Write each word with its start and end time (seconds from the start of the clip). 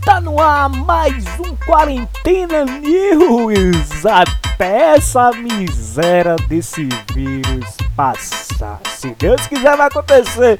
Está 0.00 0.18
no 0.18 0.40
ar 0.40 0.70
mais 0.70 1.26
um 1.38 1.54
Quarentena 1.56 2.64
News 2.64 4.06
até 4.06 4.96
essa 4.96 5.30
miséria 5.32 6.36
desse 6.48 6.88
vírus 7.12 7.76
passar. 7.94 8.80
Se 8.96 9.10
Deus 9.10 9.46
quiser, 9.46 9.76
vai 9.76 9.88
acontecer. 9.88 10.58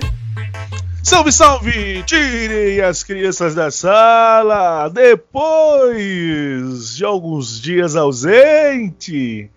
Salve, 1.02 1.32
salve! 1.32 2.02
Tirem 2.02 2.82
as 2.82 3.02
crianças 3.02 3.54
da 3.54 3.70
sala 3.70 4.90
depois 4.90 6.94
de 6.94 7.04
alguns 7.06 7.58
dias 7.58 7.96
ausente. 7.96 9.50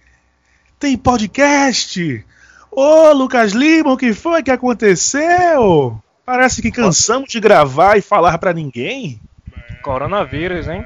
Tem 0.80 0.98
podcast. 0.98 2.26
Ô, 2.72 3.12
Lucas 3.12 3.52
Lima, 3.52 3.92
o 3.92 3.98
que 3.98 4.14
foi 4.14 4.44
que 4.44 4.50
aconteceu? 4.50 6.02
Parece 6.26 6.62
que 6.62 6.72
cansamos 6.72 7.30
de 7.30 7.42
gravar 7.42 7.98
e 7.98 8.02
falar 8.02 8.38
pra 8.38 8.54
ninguém. 8.54 9.20
Coronavírus, 9.84 10.68
hein? 10.68 10.84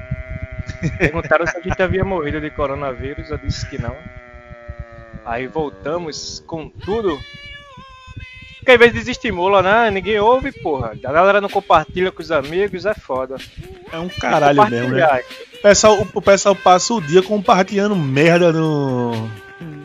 Perguntaram 0.98 1.46
se 1.46 1.56
a 1.56 1.60
gente 1.60 1.80
havia 1.80 2.04
morrido 2.04 2.40
de 2.40 2.50
coronavírus, 2.50 3.30
eu 3.30 3.38
disse 3.38 3.68
que 3.68 3.80
não. 3.80 3.96
Aí 5.24 5.46
voltamos 5.46 6.42
com 6.46 6.68
tudo. 6.68 7.18
Porque 8.58 8.72
às 8.72 8.78
vezes 8.78 8.94
desestimula, 8.94 9.62
né? 9.62 9.90
Ninguém 9.90 10.18
ouve, 10.18 10.52
porra. 10.52 10.92
A 11.02 11.12
galera 11.12 11.40
não 11.40 11.48
compartilha 11.48 12.12
com 12.12 12.20
os 12.20 12.30
amigos, 12.30 12.84
é 12.84 12.94
foda. 12.94 13.36
É 13.90 13.98
um 13.98 14.08
caralho 14.08 14.68
mesmo, 14.68 14.94
né? 14.94 15.22
O 15.58 15.62
pessoal, 15.62 16.06
o 16.14 16.22
pessoal 16.22 16.54
passa 16.54 16.92
o 16.92 17.00
dia 17.00 17.22
compartilhando 17.22 17.96
merda 17.96 18.52
no, 18.52 19.30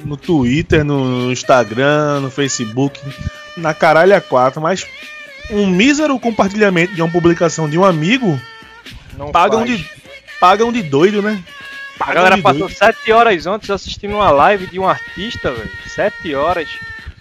no 0.04 0.18
Twitter, 0.18 0.84
no 0.84 1.32
Instagram, 1.32 2.20
no 2.20 2.30
Facebook, 2.30 3.00
na 3.56 3.74
caralho 3.74 4.16
a 4.16 4.22
quatro, 4.22 4.62
mas 4.62 4.86
um 5.50 5.68
mísero 5.68 6.20
compartilhamento 6.20 6.94
de 6.94 7.02
uma 7.02 7.12
publicação 7.12 7.70
de 7.70 7.78
um 7.78 7.84
amigo 7.84 8.40
Não 9.18 9.32
pagam 9.32 9.66
faz. 9.66 9.78
de, 9.80 9.90
pagam 10.40 10.72
de 10.72 10.82
doido, 10.84 11.22
né? 11.22 11.42
A 11.96 12.00
Pagam 12.00 12.16
galera 12.16 12.36
de 12.36 12.42
passou 12.42 12.60
doido. 12.62 12.76
sete 12.76 13.12
horas 13.12 13.46
antes 13.46 13.70
assistindo 13.70 14.16
uma 14.16 14.32
live 14.32 14.66
de 14.68 14.80
um 14.80 14.88
artista, 14.88 15.52
velho. 15.52 15.70
Sete 15.88 16.34
horas. 16.34 16.70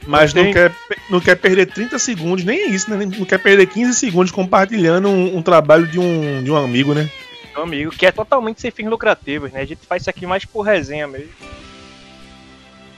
Mas 0.07 0.35
Não 0.35 0.43
não 0.43 0.53
tem- 0.53 0.55
quer, 0.69 0.73
não 1.11 1.21
quer 1.21 1.37
perder 1.37 1.67
30 1.67 1.99
segundos, 1.99 2.45
nem 2.45 2.71
isso, 2.73 2.91
né? 2.91 3.05
Não 3.17 3.25
quer 3.25 3.39
perder 3.39 3.67
15 3.67 3.95
segundos 3.95 4.33
compartilhando 4.33 5.09
um, 5.09 5.37
um 5.37 5.43
trabalho 5.43 5.87
de 5.87 5.99
um, 6.01 6.43
de 6.43 6.51
um 6.51 6.57
amigo, 6.57 6.93
né? 6.95 7.09
Meu 7.55 7.63
amigo, 7.63 7.91
que 7.93 8.07
é 8.07 8.11
totalmente 8.11 8.61
sem 8.61 8.71
fins 8.71 8.89
lucrativos, 8.89 9.53
né? 9.53 9.61
A 9.61 9.65
gente 9.65 9.87
faz 9.87 10.03
isso 10.03 10.11
aqui 10.11 10.27
mais 10.27 10.45
por 10.45 10.63
resenha 10.63 11.07
mesmo. 11.07 11.29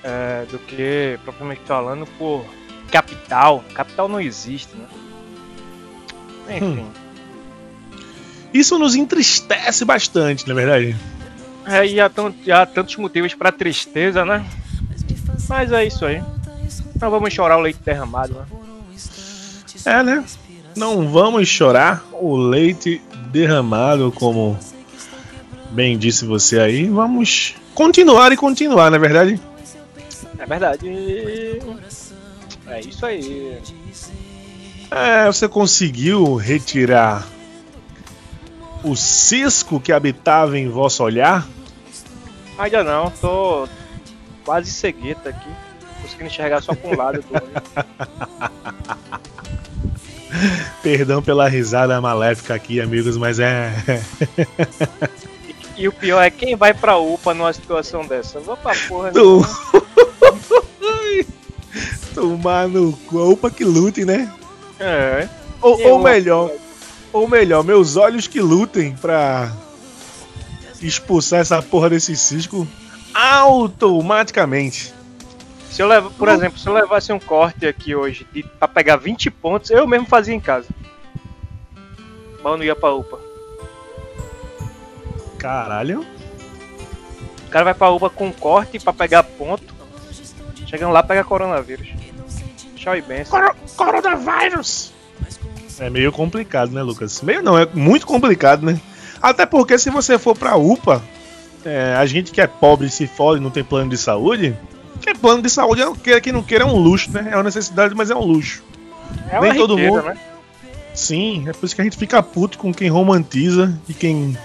É, 0.02 0.44
do 0.50 0.58
que, 0.58 1.18
propriamente 1.24 1.62
falando, 1.66 2.06
por 2.18 2.44
capital. 2.90 3.64
Capital 3.74 4.08
não 4.08 4.20
existe, 4.20 4.70
né? 4.76 4.86
Enfim. 6.56 6.86
Isso 8.54 8.78
nos 8.78 8.94
entristece 8.94 9.84
bastante, 9.84 10.48
na 10.48 10.54
verdade. 10.54 10.94
É, 11.66 11.84
e 11.84 12.00
há, 12.00 12.06
há 12.06 12.66
tantos 12.66 12.94
motivos 12.96 13.34
pra 13.34 13.50
tristeza, 13.50 14.24
né? 14.24 14.46
Mas 15.48 15.72
é 15.72 15.84
isso 15.84 16.06
aí. 16.06 16.22
Não 17.00 17.10
vamos 17.10 17.34
chorar 17.34 17.58
o 17.58 17.60
leite 17.60 17.80
derramado, 17.84 18.34
né? 18.34 18.46
É, 19.84 20.02
né? 20.04 20.24
Não 20.76 21.08
vamos 21.08 21.48
chorar 21.48 22.04
o 22.12 22.36
leite 22.36 23.02
derramado, 23.32 24.12
como 24.12 24.56
bem 25.70 25.98
disse 25.98 26.24
você 26.24 26.60
aí. 26.60 26.88
Vamos 26.88 27.56
continuar 27.74 28.30
e 28.30 28.36
continuar, 28.36 28.88
na 28.88 28.98
verdade. 28.98 29.40
É 30.38 30.46
verdade. 30.46 30.88
É 32.68 32.80
isso 32.80 33.04
aí. 33.04 33.58
É, 34.90 35.26
você 35.26 35.48
conseguiu 35.48 36.36
retirar 36.36 37.26
o 38.84 38.94
cisco 38.94 39.80
que 39.80 39.92
habitava 39.92 40.58
em 40.58 40.68
vosso 40.68 41.02
olhar? 41.02 41.46
Ainda 42.58 42.84
não, 42.84 43.10
tô 43.10 43.66
quase 44.44 44.70
cegueta 44.70 45.30
aqui. 45.30 45.48
Conseguindo 46.02 46.26
enxergar 46.30 46.60
só 46.62 46.74
com 46.74 46.90
um 46.90 46.96
lado 46.96 47.22
do 47.22 47.34
olho. 47.34 47.44
Perdão 50.82 51.22
pela 51.22 51.48
risada 51.48 52.00
maléfica 52.00 52.54
aqui, 52.54 52.80
amigos, 52.80 53.16
mas 53.16 53.38
é. 53.38 53.72
E, 55.76 55.82
e 55.82 55.88
o 55.88 55.92
pior 55.92 56.20
é 56.22 56.30
quem 56.30 56.56
vai 56.56 56.74
pra 56.74 56.96
UPA 56.98 57.34
numa 57.34 57.52
situação 57.52 58.04
dessa? 58.06 58.40
Vou 58.40 58.56
pra 58.56 58.74
porra. 58.88 59.12
Tu- 59.12 59.44
Tomar 62.14 62.68
no 62.68 62.92
cu. 62.92 63.32
Opa, 63.32 63.50
que 63.50 63.64
lute, 63.64 64.04
né? 64.04 64.32
É. 64.78 65.28
Ou, 65.60 65.80
Eu- 65.80 65.90
ou 65.94 65.98
melhor, 66.02 66.50
ou 67.14 67.28
melhor, 67.28 67.62
meus 67.64 67.96
olhos 67.96 68.26
que 68.26 68.40
lutem 68.40 68.94
pra 68.96 69.50
expulsar 70.82 71.40
essa 71.40 71.62
porra 71.62 71.88
desse 71.90 72.16
cisco 72.16 72.66
automaticamente. 73.14 74.92
Se 75.70 75.80
eu 75.80 75.86
levo, 75.88 76.10
por 76.10 76.28
exemplo, 76.28 76.58
se 76.58 76.68
eu 76.68 76.72
levasse 76.72 77.12
um 77.12 77.18
corte 77.20 77.66
aqui 77.66 77.94
hoje 77.94 78.26
de, 78.32 78.42
pra 78.42 78.68
pegar 78.68 78.96
20 78.96 79.30
pontos, 79.30 79.70
eu 79.70 79.86
mesmo 79.86 80.06
fazia 80.06 80.34
em 80.34 80.40
casa. 80.40 80.66
Mas 82.42 82.52
eu 82.52 82.56
não 82.58 82.64
ia 82.64 82.76
pra 82.76 82.92
UPA. 82.92 83.18
Caralho. 85.38 86.04
O 87.46 87.50
cara 87.50 87.64
vai 87.66 87.74
pra 87.74 87.90
UPA 87.90 88.10
com 88.10 88.26
um 88.26 88.32
corte 88.32 88.78
pra 88.80 88.92
pegar 88.92 89.22
ponto. 89.22 89.74
Chegando 90.66 90.92
lá, 90.92 91.02
pega 91.02 91.22
coronavírus. 91.24 91.88
Tchau 92.76 92.96
e 92.96 93.02
benção. 93.02 93.40
Coro- 93.40 93.56
coronavírus! 93.76 94.92
É 95.78 95.90
meio 95.90 96.12
complicado, 96.12 96.70
né, 96.70 96.82
Lucas? 96.82 97.20
Meio 97.22 97.42
não, 97.42 97.58
é 97.58 97.66
muito 97.74 98.06
complicado, 98.06 98.64
né? 98.64 98.80
Até 99.20 99.44
porque 99.46 99.78
se 99.78 99.90
você 99.90 100.18
for 100.18 100.36
pra 100.36 100.56
UPA, 100.56 101.02
é, 101.64 101.94
a 101.96 102.06
gente 102.06 102.30
que 102.30 102.40
é 102.40 102.46
pobre 102.46 102.88
se 102.90 103.06
fode 103.06 103.40
não 103.40 103.50
tem 103.50 103.64
plano 103.64 103.90
de 103.90 103.96
saúde. 103.96 104.56
Que 105.00 105.14
plano 105.14 105.42
de 105.42 105.50
saúde, 105.50 105.82
não 105.84 105.94
queira 105.94 106.20
que 106.20 106.30
não 106.32 106.42
queira, 106.42 106.64
é 106.64 106.66
um 106.66 106.76
luxo, 106.76 107.10
né? 107.10 107.28
É 107.32 107.36
uma 107.36 107.42
necessidade, 107.42 107.94
mas 107.94 108.10
é 108.10 108.14
um 108.14 108.20
luxo. 108.24 108.62
É 109.30 109.40
nem 109.40 109.50
uma 109.50 109.54
todo 109.56 109.74
riqueza, 109.76 109.96
mundo- 109.96 110.06
né? 110.06 110.18
Sim, 110.94 111.44
é 111.48 111.52
por 111.52 111.66
isso 111.66 111.74
que 111.74 111.80
a 111.80 111.84
gente 111.84 111.96
fica 111.96 112.22
puto 112.22 112.56
com 112.56 112.72
quem 112.72 112.88
romantiza 112.88 113.76
e 113.88 113.92
quem 113.94 114.38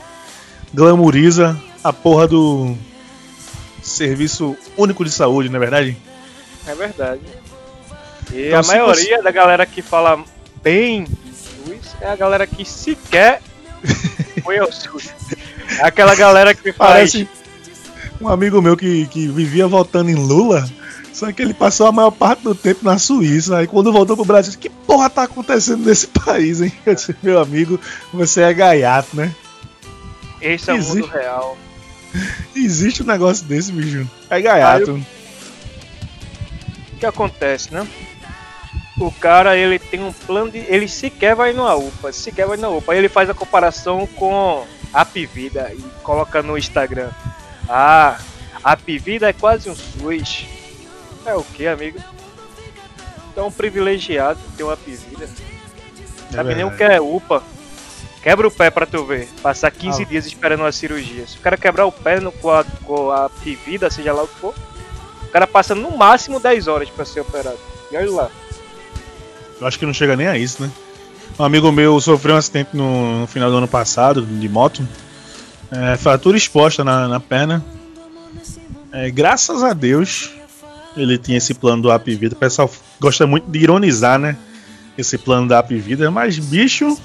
glamoriza 0.73 1.55
a 1.83 1.93
porra 1.93 2.27
do 2.27 2.75
serviço 3.81 4.57
único 4.77 5.03
de 5.05 5.11
saúde, 5.11 5.49
não 5.49 5.57
é 5.57 5.59
verdade? 5.59 5.97
É 6.67 6.75
verdade. 6.75 7.21
E 8.33 8.47
Então, 8.47 8.59
a 8.59 8.63
maioria 8.63 9.21
da 9.21 9.31
galera 9.31 9.65
que 9.65 9.81
fala 9.81 10.23
do 10.63 11.33
SUS 11.33 11.95
é 12.01 12.07
a 12.07 12.15
galera 12.15 12.45
que 12.45 12.65
sequer 12.65 13.41
foi 14.43 14.57
ao 14.57 14.71
SUS. 14.71 15.09
É 15.79 15.83
aquela 15.83 16.15
galera 16.15 16.53
que 16.53 16.73
faz. 16.73 17.11
Parece 17.13 17.27
um 18.21 18.27
amigo 18.27 18.61
meu 18.61 18.75
que, 18.75 19.05
que 19.07 19.27
vivia 19.27 19.67
votando 19.67 20.09
em 20.09 20.15
Lula, 20.15 20.69
só 21.13 21.31
que 21.31 21.41
ele 21.41 21.53
passou 21.53 21.87
a 21.87 21.91
maior 21.91 22.11
parte 22.11 22.43
do 22.43 22.53
tempo 22.53 22.83
na 22.83 22.97
Suíça. 22.97 23.57
Aí 23.57 23.67
quando 23.67 23.93
voltou 23.93 24.15
pro 24.15 24.25
Brasil, 24.25 24.57
que 24.59 24.69
porra 24.69 25.09
tá 25.09 25.23
acontecendo 25.23 25.85
nesse 25.85 26.07
país, 26.25 26.61
hein? 26.61 26.71
Eu 26.85 26.95
disse, 26.95 27.15
meu 27.23 27.39
amigo, 27.39 27.79
você 28.13 28.41
é 28.41 28.53
gaiato, 28.53 29.15
né? 29.15 29.33
Esse 30.41 30.69
é 30.69 30.73
o 30.73 30.77
mundo 30.77 30.97
existe. 30.99 31.11
real. 31.11 31.57
Existe 32.55 33.03
um 33.03 33.05
negócio 33.05 33.45
desse, 33.45 33.71
bicho. 33.71 34.09
É 34.29 34.41
gaiato. 34.41 34.93
O 36.93 36.97
que 36.99 37.05
acontece, 37.05 37.73
né? 37.73 37.87
O 38.99 39.11
cara, 39.11 39.55
ele 39.55 39.79
tem 39.79 40.03
um 40.03 40.11
plano 40.11 40.51
de. 40.51 40.59
Ele 40.59 40.87
sequer 40.87 41.35
vai 41.35 41.53
numa 41.53 41.73
UPA, 41.75 42.11
sequer 42.11 42.45
vai 42.45 42.57
na 42.57 42.69
UPA. 42.69 42.91
Aí 42.91 42.97
ele 42.97 43.07
faz 43.09 43.29
a 43.29 43.33
comparação 43.33 44.05
com 44.05 44.65
a 44.93 45.05
Pivida 45.05 45.71
e 45.73 45.81
coloca 46.03 46.41
no 46.43 46.57
Instagram. 46.57 47.09
Ah, 47.67 48.19
a 48.63 48.75
Pivida 48.75 49.29
é 49.29 49.33
quase 49.33 49.69
um 49.69 49.75
SUS. 49.75 50.45
É 51.25 51.33
o 51.33 51.43
que, 51.43 51.65
amigo? 51.65 51.99
É 53.37 53.41
um 53.41 53.51
privilegiado 53.51 54.39
ter 54.57 54.63
uma 54.63 54.75
Pivida. 54.75 55.29
Sabe 56.31 56.53
nem 56.55 56.65
o 56.65 56.75
que 56.75 56.83
é 56.83 56.99
UPA. 56.99 57.41
Quebra 58.21 58.47
o 58.47 58.51
pé 58.51 58.69
pra 58.69 58.85
tu 58.85 59.05
ver. 59.05 59.29
Passar 59.41 59.71
15 59.71 60.03
Ah. 60.03 60.05
dias 60.05 60.25
esperando 60.25 60.59
uma 60.61 60.71
cirurgia. 60.73 61.25
Se 61.25 61.37
o 61.37 61.41
cara 61.41 61.55
quebrar 61.55 61.85
o 61.85 61.91
pé 61.91 62.19
no, 62.19 62.33
com, 62.33 62.51
a, 62.51 62.65
com 62.83 63.09
a 63.11 63.29
Pivida, 63.29 63.89
seja 63.89 64.11
lá 64.11 64.23
o 64.23 64.27
que 64.27 64.35
for, 64.35 64.53
o 65.23 65.27
cara 65.29 65.47
passa 65.47 65.73
no 65.73 65.95
máximo 65.95 66.37
10 66.37 66.67
horas 66.67 66.89
pra 66.89 67.05
ser 67.05 67.21
operado. 67.21 67.57
E 67.89 67.95
olha 67.95 68.11
lá. 68.11 68.31
Eu 69.59 69.67
acho 69.67 69.77
que 69.77 69.85
não 69.85 69.93
chega 69.93 70.15
nem 70.15 70.27
a 70.27 70.37
isso, 70.37 70.61
né? 70.61 70.71
Um 71.37 71.43
amigo 71.43 71.71
meu 71.71 71.99
sofreu 71.99 72.35
um 72.35 72.37
acidente 72.37 72.75
no, 72.75 73.21
no 73.21 73.27
final 73.27 73.49
do 73.49 73.57
ano 73.57 73.67
passado, 73.67 74.25
de 74.25 74.49
moto. 74.49 74.87
É, 75.71 75.95
fratura 75.97 76.37
exposta 76.37 76.83
na, 76.83 77.07
na 77.07 77.19
perna. 77.19 77.63
É, 78.91 79.09
graças 79.11 79.63
a 79.63 79.73
Deus, 79.73 80.31
ele 80.97 81.17
tinha 81.17 81.37
esse 81.37 81.53
plano 81.53 81.83
do 81.83 81.91
App 81.91 82.15
Vida. 82.15 82.35
O 82.35 82.39
pessoal 82.39 82.69
gosta 82.99 83.27
muito 83.27 83.49
de 83.49 83.59
ironizar, 83.59 84.17
né? 84.17 84.37
Esse 84.97 85.17
plano 85.17 85.47
da 85.47 85.59
App 85.59 85.73
Vida. 85.77 86.09
Mas, 86.09 86.39
bicho. 86.39 86.97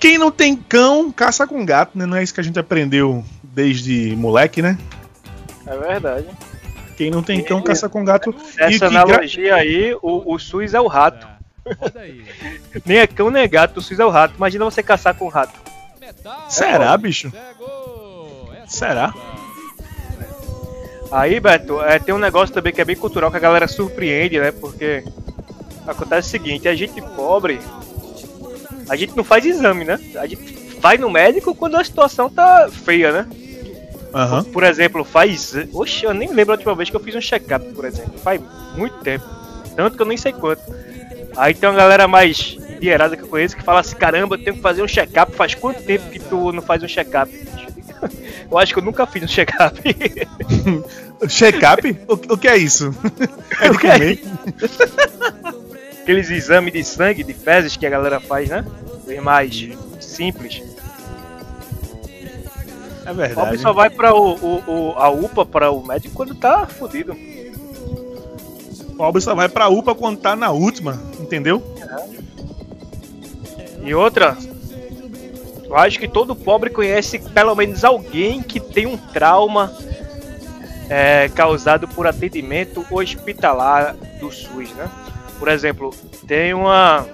Quem 0.00 0.16
não 0.16 0.30
tem 0.30 0.54
cão, 0.54 1.10
caça 1.10 1.46
com 1.46 1.64
gato, 1.64 1.98
né? 1.98 2.06
Não 2.06 2.16
é 2.16 2.22
isso 2.22 2.32
que 2.32 2.40
a 2.40 2.44
gente 2.44 2.58
aprendeu 2.58 3.24
desde 3.42 4.14
moleque, 4.16 4.62
né? 4.62 4.78
É 5.66 5.76
verdade. 5.76 6.26
Quem 6.98 7.10
não 7.12 7.22
tem 7.22 7.42
cão, 7.44 7.62
caça 7.62 7.88
com 7.88 8.04
gato. 8.04 8.34
E 8.56 8.60
Nessa 8.60 8.70
que 8.70 8.78
gra- 8.78 9.02
analogia 9.02 9.54
aí, 9.54 9.94
o, 10.02 10.34
o 10.34 10.38
SUS 10.38 10.74
é 10.74 10.80
o 10.80 10.88
rato. 10.88 11.26
Aí. 11.94 12.24
Nem 12.84 12.98
é 12.98 13.06
cão 13.06 13.30
nem 13.30 13.42
é 13.44 13.48
gato, 13.48 13.76
o 13.78 13.80
SUS 13.80 14.00
é 14.00 14.04
o 14.04 14.10
rato. 14.10 14.34
Imagina 14.36 14.64
você 14.64 14.82
caçar 14.82 15.14
com 15.14 15.26
um 15.26 15.28
rato. 15.28 15.58
Será, 16.48 16.96
bicho? 16.96 17.32
Será? 18.66 19.14
Aí, 21.12 21.38
Beto, 21.40 21.80
é, 21.82 21.98
tem 21.98 22.14
um 22.14 22.18
negócio 22.18 22.54
também 22.54 22.72
que 22.72 22.80
é 22.80 22.84
bem 22.84 22.96
cultural 22.96 23.30
que 23.30 23.36
a 23.36 23.40
galera 23.40 23.66
surpreende, 23.68 24.38
né? 24.40 24.50
Porque 24.50 25.02
acontece 25.86 26.28
o 26.28 26.30
seguinte, 26.32 26.68
a 26.68 26.74
gente 26.74 27.00
pobre, 27.00 27.60
a 28.88 28.96
gente 28.96 29.16
não 29.16 29.24
faz 29.24 29.44
exame, 29.46 29.84
né? 29.84 29.98
A 30.16 30.26
gente 30.26 30.52
vai 30.80 30.98
no 30.98 31.08
médico 31.08 31.54
quando 31.54 31.76
a 31.76 31.84
situação 31.84 32.28
tá 32.28 32.68
feia, 32.70 33.12
né? 33.12 33.26
Aham. 34.14 34.44
Por 34.44 34.64
exemplo, 34.64 35.04
faz. 35.04 35.54
Oxe, 35.72 36.04
eu 36.04 36.14
nem 36.14 36.32
lembro 36.32 36.54
a 36.54 36.56
última 36.56 36.74
vez 36.74 36.90
que 36.90 36.96
eu 36.96 37.00
fiz 37.00 37.14
um 37.14 37.20
check-up, 37.20 37.66
por 37.72 37.84
exemplo. 37.84 38.18
Faz 38.18 38.40
muito 38.76 38.96
tempo. 38.98 39.24
Tanto 39.76 39.96
que 39.96 40.02
eu 40.02 40.06
nem 40.06 40.16
sei 40.16 40.32
quanto. 40.32 40.62
Aí 41.36 41.54
tem 41.54 41.68
uma 41.68 41.76
galera 41.76 42.08
mais 42.08 42.56
endinheirada 42.68 43.16
que 43.16 43.22
eu 43.22 43.28
conheço 43.28 43.56
que 43.56 43.62
fala 43.62 43.80
assim: 43.80 43.96
caramba, 43.96 44.36
eu 44.36 44.42
tenho 44.42 44.56
que 44.56 44.62
fazer 44.62 44.82
um 44.82 44.88
check-up. 44.88 45.34
Faz 45.34 45.54
quanto 45.54 45.82
tempo 45.82 46.10
que 46.10 46.18
tu 46.18 46.52
não 46.52 46.62
faz 46.62 46.82
um 46.82 46.88
check-up? 46.88 47.30
Eu 48.50 48.56
acho 48.56 48.72
que 48.72 48.78
eu 48.78 48.84
nunca 48.84 49.06
fiz 49.06 49.22
um 49.22 49.28
check-up. 49.28 49.78
Check-up? 51.28 51.98
O, 52.08 52.14
o 52.14 52.38
que 52.38 52.48
é 52.48 52.56
isso? 52.56 52.94
É 53.60 53.70
O 53.70 53.76
que 53.76 53.86
é? 53.86 54.18
Aqueles 56.02 56.30
exames 56.30 56.72
de 56.72 56.82
sangue, 56.84 57.24
de 57.24 57.34
fezes 57.34 57.76
que 57.76 57.84
a 57.84 57.90
galera 57.90 58.20
faz, 58.20 58.48
né? 58.48 58.64
Os 59.06 59.22
mais 59.22 59.68
simples. 60.00 60.62
É 63.08 63.12
O 63.12 63.14
pobre 63.14 63.26
verdade. 63.34 63.58
só 63.62 63.72
vai 63.72 63.88
pra 63.90 64.14
o, 64.14 64.34
o- 64.34 64.62
o- 64.66 64.94
a 64.98 65.08
UPA, 65.08 65.46
para 65.46 65.70
o 65.70 65.84
médico, 65.86 66.14
quando 66.14 66.34
tá 66.34 66.66
fudido. 66.66 67.16
Pobre 68.96 69.22
só 69.22 69.34
vai 69.34 69.48
pra 69.48 69.68
UPA 69.68 69.94
quando 69.94 70.18
tá 70.18 70.34
na 70.36 70.50
última, 70.50 71.00
entendeu? 71.20 71.62
E 73.82 73.94
outra, 73.94 74.36
eu 75.64 75.76
acho 75.76 75.98
que 75.98 76.08
todo 76.08 76.34
pobre 76.34 76.68
conhece 76.70 77.18
pelo 77.18 77.54
menos 77.54 77.84
alguém 77.84 78.42
que 78.42 78.58
tem 78.60 78.86
um 78.86 78.96
trauma 78.96 79.72
é, 80.90 81.28
causado 81.34 81.86
por 81.88 82.06
atendimento 82.06 82.84
hospitalar 82.90 83.94
do 84.20 84.30
SUS, 84.30 84.72
né? 84.74 84.90
Por 85.38 85.48
exemplo, 85.48 85.94
tem 86.26 86.52
uma. 86.52 87.06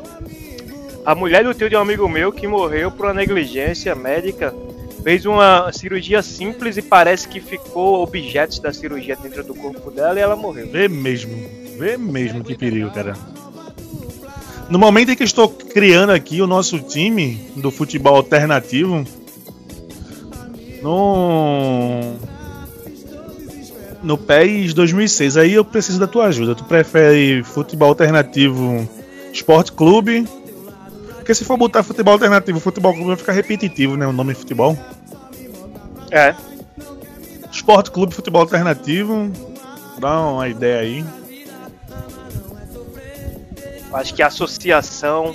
A 1.05 1.15
mulher 1.15 1.45
do 1.45 1.53
tio 1.53 1.69
de 1.69 1.77
um 1.77 1.81
amigo 1.81 2.09
meu 2.09 2.33
que 2.33 2.47
morreu 2.47 2.91
por 2.91 3.07
uma 3.07 3.15
negligência 3.15 3.95
médica 3.95 4.55
fez 5.05 5.27
uma 5.27 5.71
cirurgia 5.71 6.23
simples 6.23 6.79
e 6.79 6.83
parece 6.83 7.29
que 7.29 7.39
ficou 7.39 8.03
objetos 8.03 8.59
da 8.59 8.73
cirurgia 8.73 9.15
dentro 9.15 9.45
do 9.45 9.55
corpo 9.55 9.91
dela 9.91 10.19
e 10.19 10.23
ela 10.23 10.35
morreu. 10.35 10.67
Vê 10.71 10.89
mesmo. 10.89 11.37
Vê 11.79 11.99
mesmo 11.99 12.43
que 12.43 12.57
perigo, 12.57 12.91
cara. 12.91 13.15
No 14.71 14.79
momento 14.79 15.11
em 15.11 15.17
que 15.17 15.23
estou 15.23 15.47
criando 15.47 16.11
aqui 16.11 16.41
o 16.41 16.47
nosso 16.47 16.81
time 16.81 17.39
do 17.55 17.71
futebol 17.71 18.17
alternativo, 18.17 19.05
no 20.83 22.15
no 24.03 24.19
PES 24.19 24.75
2006, 24.75 25.37
aí 25.37 25.53
eu 25.55 25.65
preciso 25.65 25.99
da 25.99 26.07
tua 26.07 26.27
ajuda. 26.27 26.55
Tu 26.55 26.65
prefere 26.65 27.43
futebol 27.43 27.89
alternativo 27.89 28.89
Esporte 29.33 29.73
Clube? 29.73 30.27
Porque 31.17 31.35
se 31.35 31.45
for 31.45 31.57
botar 31.57 31.83
futebol 31.83 32.13
alternativo, 32.13 32.61
futebol 32.61 32.93
clube 32.93 33.09
vai 33.09 33.17
ficar 33.17 33.33
repetitivo, 33.33 33.97
né? 33.97 34.07
O 34.07 34.13
nome 34.13 34.35
futebol. 34.35 34.79
É. 36.15 36.33
Esporte 37.51 37.91
Clube 37.91 38.15
Futebol 38.15 38.43
Alternativo. 38.43 39.33
Dá 39.99 40.21
uma 40.21 40.49
ideia 40.49 40.81
aí. 40.81 41.05
Acho 43.93 44.15
que 44.15 44.23
a 44.23 44.29
associação 44.29 45.35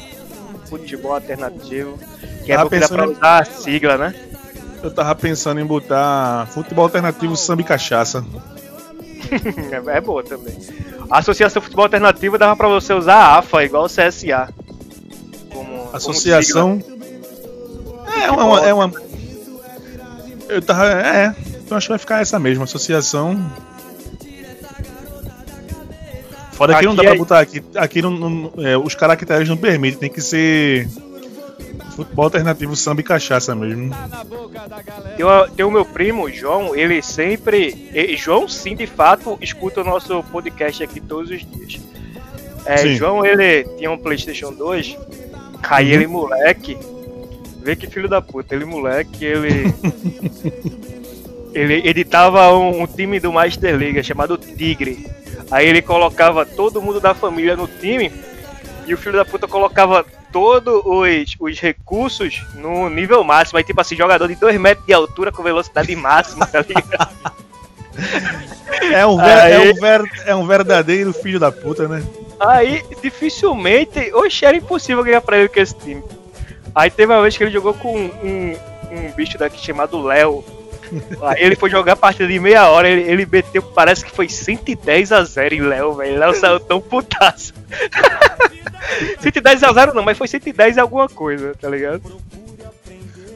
futebol 0.70 1.14
alternativo, 1.14 1.98
que 2.46 2.52
é 2.52 2.56
Tava 2.56 2.70
dá 2.70 2.88
pra 2.88 3.10
usar 3.10 3.40
a 3.40 3.46
sigla, 3.46 3.98
né? 3.98 4.16
Eu 4.82 4.92
tava 4.92 5.14
pensando 5.16 5.60
em 5.60 5.66
botar 5.66 6.48
futebol 6.52 6.86
alternativo 6.86 7.36
samba 7.36 7.62
e 7.62 7.66
cachaça. 7.66 8.26
É, 9.72 9.98
é 9.98 10.02
boa 10.02 10.24
também. 10.24 10.58
A 11.08 11.20
associação 11.20 11.62
futebol 11.62 11.86
alternativo 11.86 12.38
dava 12.38 12.56
pra 12.56 12.68
você 12.68 12.94
usar 12.94 13.16
a 13.16 13.38
AFA, 13.38 13.64
igual 13.64 13.84
o 13.84 13.88
CSA. 13.88 14.52
Como, 15.52 15.78
como 15.78 15.96
Associação. 15.96 16.82
É 18.24 18.32
uma, 18.32 18.66
é 18.66 18.74
uma. 18.74 18.92
Eu 20.50 20.62
tava. 20.62 20.86
É. 20.90 21.34
Então 21.64 21.78
acho 21.78 21.88
que 21.88 21.92
vai 21.92 22.00
ficar 22.00 22.22
essa 22.22 22.40
mesma. 22.40 22.64
Associação. 22.66 23.38
Foda 26.54 26.78
que 26.78 26.86
não 26.86 26.94
dá 26.96 27.04
Aqui 27.04 27.08
pra 27.10 27.16
é- 27.16 27.18
botar 27.18 27.40
aqui. 27.40 27.64
Aqui 27.76 28.02
não, 28.02 28.12
não- 28.12 28.52
é, 28.58 28.78
os 28.78 28.94
caracteres 28.96 29.48
não 29.48 29.56
permitem, 29.56 30.00
tem 30.00 30.10
que 30.10 30.22
ser. 30.22 30.88
Futebol 31.96 32.26
alternativo 32.26 32.76
samba 32.78 33.02
e 33.02 33.04
cachaça 33.04 33.54
mesmo. 33.56 33.94
Tem, 35.18 35.26
o- 35.26 35.48
tem 35.50 35.66
o 35.66 35.72
meu 35.72 35.86
primo, 35.86 36.30
João, 36.30 36.74
ele 36.76 37.02
sempre. 37.02 37.90
e- 37.94 38.16
João, 38.18 38.48
sim, 38.48 38.76
de 38.76 38.88
fato, 38.88 39.38
escuta 39.42 39.82
o 39.82 39.84
nosso 39.84 40.22
podcast 40.24 40.82
aqui 40.84 41.00
todos 41.02 41.30
os 41.32 41.46
dias. 41.46 41.80
É. 42.66 42.88
João, 42.96 43.26
ele 43.26 43.64
tinha 43.78 43.92
um 43.92 43.98
PlayStation 43.98 44.54
2, 44.54 44.98
aí 45.64 45.88
Uhum. 45.88 45.94
ele, 45.94 46.08
moleque. 46.08 46.78
Vê 47.70 47.76
que 47.76 47.86
filho 47.86 48.10
da 48.10 48.20
puta, 48.20 48.56
ele, 48.56 48.66
moleque, 48.66 49.24
ele. 49.24 49.72
ele 51.54 51.88
editava 51.88 52.52
um, 52.52 52.82
um 52.82 52.88
time 52.88 53.20
do 53.20 53.32
Master 53.32 53.78
League 53.78 54.04
chamado 54.04 54.40
Tigre. 54.40 55.06
Aí 55.52 55.68
ele 55.68 55.80
colocava 55.80 56.48
todo 56.48 56.82
mundo 56.82 57.00
da 57.00 57.14
família 57.14 57.56
no 57.56 57.68
time 57.68 58.12
e 58.88 58.94
o 58.96 58.98
filho 58.98 59.18
da 59.18 59.24
puta 59.24 59.48
colocava 59.48 60.04
todos 60.34 60.82
os, 60.84 61.36
os 61.40 61.60
recursos 61.60 62.44
no 62.56 62.90
nível 62.90 63.24
máximo. 63.24 63.60
Aí, 63.60 63.64
tipo 63.64 63.80
assim, 63.80 63.96
jogador 63.96 64.28
de 64.28 64.34
2 64.36 64.60
metros 64.60 64.88
de 64.88 64.94
altura 64.94 65.32
com 65.32 65.44
velocidade 65.44 65.96
máxima, 65.96 66.48
tá 66.48 66.62
ligado? 66.68 67.10
É 68.92 69.06
um, 69.06 69.16
ver- 69.18 69.40
Aí- 69.42 69.54
é 69.54 69.60
um, 69.72 69.76
ver- 69.76 70.12
é 70.26 70.36
um 70.36 70.48
verdadeiro 70.48 71.14
filho 71.14 71.40
da 71.40 71.52
puta, 71.52 71.88
né? 71.88 72.02
Aí, 72.40 72.84
dificilmente, 73.04 74.12
oxe, 74.16 74.44
era 74.44 74.58
impossível 74.58 75.04
ganhar 75.04 75.22
pra 75.22 75.38
ele 75.38 75.50
com 75.50 75.60
esse 75.60 75.76
time. 75.76 76.02
Aí 76.74 76.90
teve 76.90 77.12
uma 77.12 77.22
vez 77.22 77.36
que 77.36 77.44
ele 77.44 77.52
jogou 77.52 77.74
com 77.74 77.98
um, 77.98 78.56
um, 78.92 79.12
bicho 79.16 79.38
daqui 79.38 79.64
chamado 79.64 80.02
Léo. 80.02 80.44
Aí 81.22 81.44
ele 81.44 81.56
foi 81.56 81.70
jogar 81.70 81.94
a 81.94 81.96
partida 81.96 82.28
de 82.28 82.40
meia 82.40 82.68
hora, 82.70 82.90
ele, 82.90 83.10
ele 83.10 83.26
meteu, 83.26 83.62
parece 83.62 84.04
que 84.04 84.12
foi 84.12 84.28
110 84.28 85.12
a 85.12 85.24
0 85.24 85.56
em 85.56 85.62
Léo, 85.62 85.94
velho. 85.94 86.20
Léo 86.20 86.34
saiu 86.34 86.60
tão 86.60 86.82
putaço. 86.82 87.54
110 89.22 89.64
a 89.64 89.72
0 89.72 89.94
não, 89.94 90.04
mas 90.04 90.18
foi 90.18 90.28
110 90.28 90.78
e 90.78 90.80
alguma 90.80 91.08
coisa, 91.08 91.54
tá 91.60 91.70
ligado? 91.70 92.02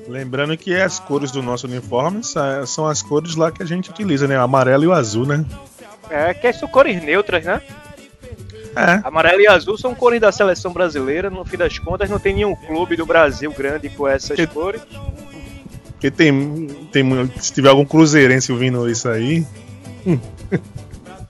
Lembrando 0.07 0.57
que 0.57 0.75
as 0.75 1.00
cores 1.00 1.31
do 1.31 1.41
nosso 1.41 1.67
uniforme 1.67 2.22
são 2.65 2.88
as 2.88 3.01
cores 3.01 3.36
lá 3.36 3.51
que 3.51 3.63
a 3.63 3.65
gente 3.65 3.89
utiliza, 3.89 4.27
né? 4.27 4.38
O 4.38 4.41
amarelo 4.41 4.84
e 4.84 4.88
o 4.88 4.93
azul, 4.93 5.25
né? 5.25 5.46
É, 6.10 6.34
que 6.34 6.51
são 6.53 6.67
cores 6.67 7.01
neutras, 7.01 7.46
né? 7.46 7.62
É. 8.75 9.01
Amarelo 9.03 9.42
e 9.42 9.48
azul 9.48 9.77
são 9.77 9.94
cores 9.94 10.20
da 10.22 10.32
seleção 10.32 10.72
brasileira. 10.74 11.30
No 11.30 11.44
fim 11.46 11.58
das 11.58 11.77
contas, 11.80 12.10
não 12.10 12.20
tem 12.20 12.34
nenhum 12.34 12.56
clube 12.56 12.96
do 12.96 13.06
Brasil 13.06 13.51
grande 13.51 13.89
com 13.89 14.08
essas 14.08 14.36
Que- 14.36 14.48
cores. 14.48 14.82
Porque 15.92 16.10
tem, 16.12 16.68
tem. 16.92 17.32
Se 17.39 17.53
tiver 17.53 17.70
algum 17.70 17.86
cruzeirense 17.86 18.51
ouvindo 18.51 18.89
isso 18.89 19.08
aí. 19.08 19.46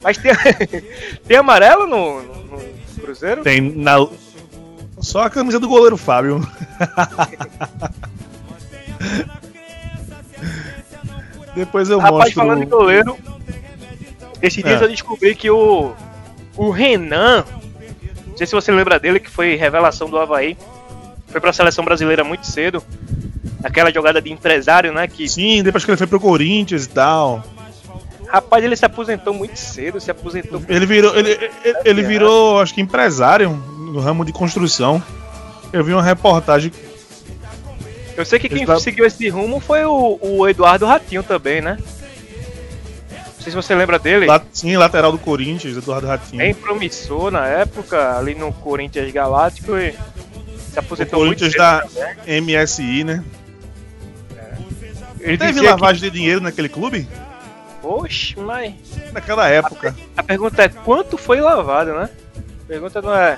Mas 0.02 0.18
tem, 0.18 0.32
tem 1.28 1.38
amarelo 1.38 1.86
no, 1.86 2.24
no- 2.24 2.44
no 2.58 3.02
Cruzeiro? 3.02 3.44
Tem 3.44 3.62
na. 3.62 3.98
Só 5.00 5.24
a 5.24 5.30
camisa 5.30 5.60
do 5.60 5.68
goleiro 5.68 5.98
Fábio. 5.98 6.42
Depois 11.56 11.90
eu 11.90 12.00
Rapaz, 12.00 12.16
mostro. 12.20 12.34
falando 12.36 12.64
em 12.64 12.68
goleiro, 12.68 13.18
esses 14.42 14.64
dias 14.64 14.82
É. 14.82 14.86
eu 14.86 14.90
descobri 14.90 15.36
que 15.36 15.50
o, 15.52 15.94
o 16.56 16.70
Renan, 16.72 17.44
não 18.28 18.38
sei 18.38 18.48
se 18.48 18.54
você 18.54 18.72
lembra 18.72 19.00
dele, 19.00 19.20
que 19.20 19.30
foi 19.30 19.56
revelação 19.56 20.10
do 20.10 20.18
Havaí, 20.18 20.58
foi 21.28 21.42
pra 21.42 21.52
seleção 21.54 21.84
brasileira 21.84 22.24
muito 22.24 22.46
cedo. 22.46 22.84
Aquela 23.64 23.92
jogada 23.94 24.22
de 24.22 24.32
empresário, 24.32 24.92
né? 24.92 25.08
Que, 25.08 25.28
Sim, 25.28 25.64
depois 25.64 25.86
que 25.86 25.92
ele 25.92 25.98
foi 25.98 26.06
pro 26.08 26.20
Corinthians 26.20 26.84
e 26.86 26.90
tal. 26.90 27.44
rapaz, 28.28 28.64
ele 28.64 28.76
se 28.76 28.86
aposentou 28.86 29.34
muito 29.34 29.56
cedo, 29.58 30.00
se 30.02 30.12
aposentou 30.12 30.62
Ele 30.68 30.86
virou. 30.86 31.16
Ele, 31.16 31.32
ele, 31.64 31.78
ele 31.86 32.04
virou, 32.04 32.60
acho 32.60 32.74
que 32.74 32.82
empresário 32.82 33.50
no 33.52 34.00
ramo 34.00 34.26
de 34.26 34.34
construção. 34.34 35.02
Eu 35.72 35.84
vi 35.84 35.94
uma 35.94 36.04
reportagem. 36.04 36.72
Eu 38.18 38.26
sei 38.26 38.38
que 38.38 38.50
quem 38.50 38.66
tá- 38.66 38.80
seguiu 38.80 39.06
esse 39.06 39.28
rumo 39.30 39.60
foi 39.60 39.86
o, 39.86 40.20
o 40.22 40.48
Eduardo 40.48 40.86
Ratinho 40.86 41.24
também, 41.24 41.62
né? 41.62 41.78
Não 43.44 43.52
sei 43.52 43.62
se 43.62 43.68
você 43.68 43.76
lembra 43.76 44.00
dele. 44.00 44.26
Sim, 44.54 44.78
lateral 44.78 45.12
do 45.12 45.18
Corinthians, 45.18 45.76
Eduardo 45.76 46.08
Ratinho. 46.08 46.38
Bem 46.38 46.54
promissor 46.54 47.30
na 47.30 47.46
época, 47.46 48.18
ali 48.18 48.34
no 48.36 48.54
Corinthians 48.54 49.12
Galáctico 49.12 49.76
e 49.76 49.92
se 49.92 49.98
o 50.78 50.80
aposentou 50.80 51.26
muito 51.26 51.40
Corinthians 51.40 51.54
da 51.56 51.86
MSI, 52.42 53.04
né? 53.04 53.24
Ele 55.20 55.38
Teve 55.38 55.60
lavagem 55.60 56.02
de 56.04 56.10
dinheiro 56.10 56.40
naquele 56.40 56.70
clube? 56.70 57.04
que, 57.82 57.88
Oxe, 57.88 58.40
mas 58.40 58.74
Naquela 59.12 59.50
época. 59.50 59.94
a 60.16 60.24
pergunta 60.24 60.62
é 60.64 60.70
quanto 60.70 61.18
foi 61.18 61.42
lavado, 61.42 61.94
né? 61.94 62.10
A 62.64 62.66
pergunta 62.66 63.02
não 63.02 63.14
é 63.14 63.38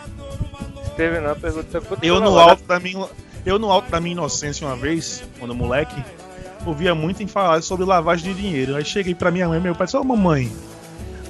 teve 0.95 1.19
não, 1.19 1.31
a 1.31 1.35
pergunta 1.35 1.77
é 1.77 1.81
quanto 1.81 2.03
Eu 2.03 2.15
foi 2.17 2.23
no 2.23 2.29
lavado. 2.29 2.49
alto 2.51 2.63
da 2.65 2.79
minha. 2.79 3.07
Eu, 3.43 3.57
no 3.59 3.71
alto 3.71 3.89
da 3.89 3.99
minha 3.99 4.13
inocência, 4.13 4.65
uma 4.67 4.75
vez, 4.75 5.23
quando 5.39 5.53
moleque, 5.53 5.95
ouvia 6.69 6.95
muito 6.95 7.21
em 7.23 7.27
falar 7.27 7.61
sobre 7.61 7.85
lavagem 7.85 8.33
de 8.33 8.41
dinheiro. 8.41 8.75
Aí 8.75 8.85
cheguei 8.85 9.15
pra 9.15 9.31
minha 9.31 9.47
mãe 9.47 9.59
e 9.59 9.61
meu 9.61 9.75
pai 9.75 9.85
disse: 9.85 9.97
Ô 9.97 10.03
mamãe, 10.03 10.51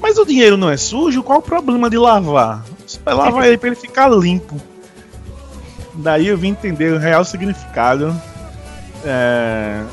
mas 0.01 0.17
o 0.17 0.25
dinheiro 0.25 0.57
não 0.57 0.69
é 0.69 0.77
sujo? 0.77 1.23
Qual 1.23 1.39
o 1.39 1.41
problema 1.41 1.89
de 1.89 1.97
lavar? 1.97 2.63
Você 2.85 2.99
vai 3.03 3.13
lavar 3.13 3.47
ele 3.47 3.57
pra 3.57 3.67
ele 3.67 3.75
ficar 3.75 4.09
limpo. 4.09 4.59
Daí 5.93 6.27
eu 6.27 6.37
vim 6.37 6.49
entender 6.49 6.93
o 6.93 6.97
real 6.97 7.23
significado 7.23 8.13
é, 9.05 9.83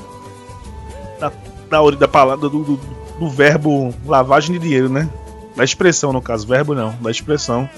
da, 1.20 1.32
da, 1.70 1.90
da 1.90 2.08
palavra, 2.08 2.48
do, 2.48 2.64
do, 2.64 2.80
do 3.18 3.30
verbo 3.30 3.94
lavagem 4.04 4.52
de 4.52 4.58
dinheiro, 4.58 4.88
né? 4.88 5.08
Da 5.54 5.62
expressão, 5.62 6.12
no 6.12 6.20
caso, 6.20 6.46
verbo 6.46 6.74
não, 6.74 6.90
da 7.00 7.10
expressão 7.10 7.68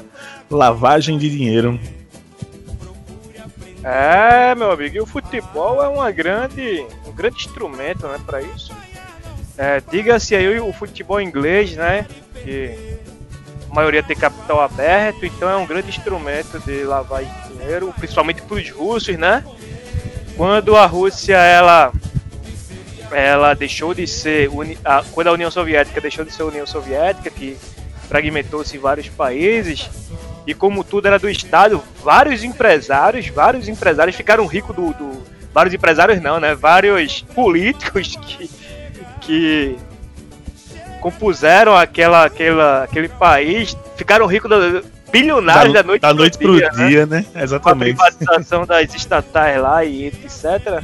lavagem 0.50 1.18
de 1.18 1.28
dinheiro. 1.28 1.78
É, 3.82 4.54
meu 4.54 4.70
amigo, 4.70 4.96
e 4.96 5.00
o 5.00 5.06
futebol 5.06 5.82
é 5.82 5.88
uma 5.88 6.10
grande, 6.10 6.86
grande 7.14 7.36
instrumento, 7.36 8.06
né, 8.06 8.20
para 8.24 8.42
isso. 8.42 8.72
É, 9.56 9.80
Diga-se 9.90 10.34
aí 10.34 10.58
o 10.58 10.72
futebol 10.72 11.20
inglês, 11.20 11.72
né, 11.74 12.06
que 12.42 12.98
a 13.70 13.74
maioria 13.74 14.02
tem 14.02 14.16
capital 14.16 14.60
aberto, 14.60 15.24
então 15.24 15.48
é 15.48 15.56
um 15.56 15.66
grande 15.66 15.88
instrumento 15.88 16.58
de 16.60 16.84
lavar 16.84 17.24
dinheiro, 17.48 17.92
principalmente 17.96 18.42
para 18.42 18.56
os 18.56 18.70
russos, 18.70 19.16
né? 19.16 19.44
Quando 20.36 20.76
a 20.76 20.86
Rússia 20.86 21.36
ela 21.36 21.92
ela 23.10 23.54
deixou 23.54 23.94
de 23.94 24.06
ser 24.06 24.50
a, 24.84 25.02
quando 25.12 25.28
a 25.28 25.32
União 25.32 25.50
Soviética 25.50 26.00
deixou 26.00 26.24
de 26.24 26.32
ser 26.32 26.42
União 26.42 26.66
Soviética, 26.66 27.30
que 27.30 27.56
fragmentou-se 28.08 28.76
em 28.76 28.80
vários 28.80 29.08
países, 29.08 29.88
e 30.46 30.52
como 30.54 30.84
tudo 30.84 31.06
era 31.06 31.18
do 31.18 31.28
Estado, 31.28 31.82
vários 32.02 32.44
empresários, 32.44 33.28
vários 33.28 33.68
empresários 33.68 34.16
ficaram 34.16 34.46
ricos 34.46 34.74
do, 34.74 34.92
do 34.92 35.33
vários 35.54 35.72
empresários 35.72 36.20
não, 36.20 36.40
né? 36.40 36.54
Vários 36.54 37.22
políticos 37.34 38.16
que, 38.20 38.50
que 39.20 39.78
compuseram 41.00 41.76
aquela, 41.76 42.24
aquela, 42.24 42.82
aquele 42.82 43.08
país 43.08 43.76
ficaram 43.96 44.26
ricos 44.26 44.50
bilionários 45.12 45.72
da, 45.72 45.82
da 45.82 45.86
noite, 45.86 46.02
da 46.02 46.12
noite 46.12 46.36
pro, 46.36 46.56
dia, 46.56 46.70
pro 46.70 46.88
dia, 46.88 47.06
né? 47.06 47.24
né? 47.32 47.42
Exatamente. 47.42 47.96
Com 47.96 48.02
a 48.02 48.10
privatização 48.10 48.66
das 48.66 48.92
estatais 48.94 49.60
lá 49.60 49.84
e 49.84 50.06
etc. 50.06 50.82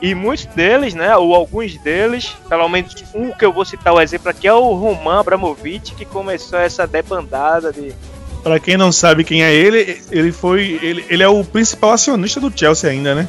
E 0.00 0.16
muitos 0.16 0.46
deles, 0.46 0.94
né, 0.94 1.16
ou 1.16 1.32
alguns 1.32 1.78
deles, 1.78 2.34
pelo 2.48 2.68
menos 2.68 2.92
um 3.14 3.30
que 3.30 3.44
eu 3.44 3.52
vou 3.52 3.64
citar 3.64 3.94
o 3.94 4.00
exemplo 4.00 4.28
aqui 4.30 4.48
é 4.48 4.52
o 4.52 4.74
Roman 4.74 5.20
Abramovich, 5.20 5.94
que 5.94 6.04
começou 6.04 6.58
essa 6.58 6.88
debandada 6.88 7.72
de 7.72 7.94
Pra 8.42 8.58
quem 8.58 8.76
não 8.76 8.90
sabe 8.90 9.22
quem 9.22 9.44
é 9.44 9.54
ele, 9.54 10.02
ele 10.10 10.32
foi. 10.32 10.76
Ele, 10.82 11.04
ele 11.08 11.22
é 11.22 11.28
o 11.28 11.44
principal 11.44 11.92
acionista 11.92 12.40
do 12.40 12.52
Chelsea 12.52 12.90
ainda, 12.90 13.14
né? 13.14 13.28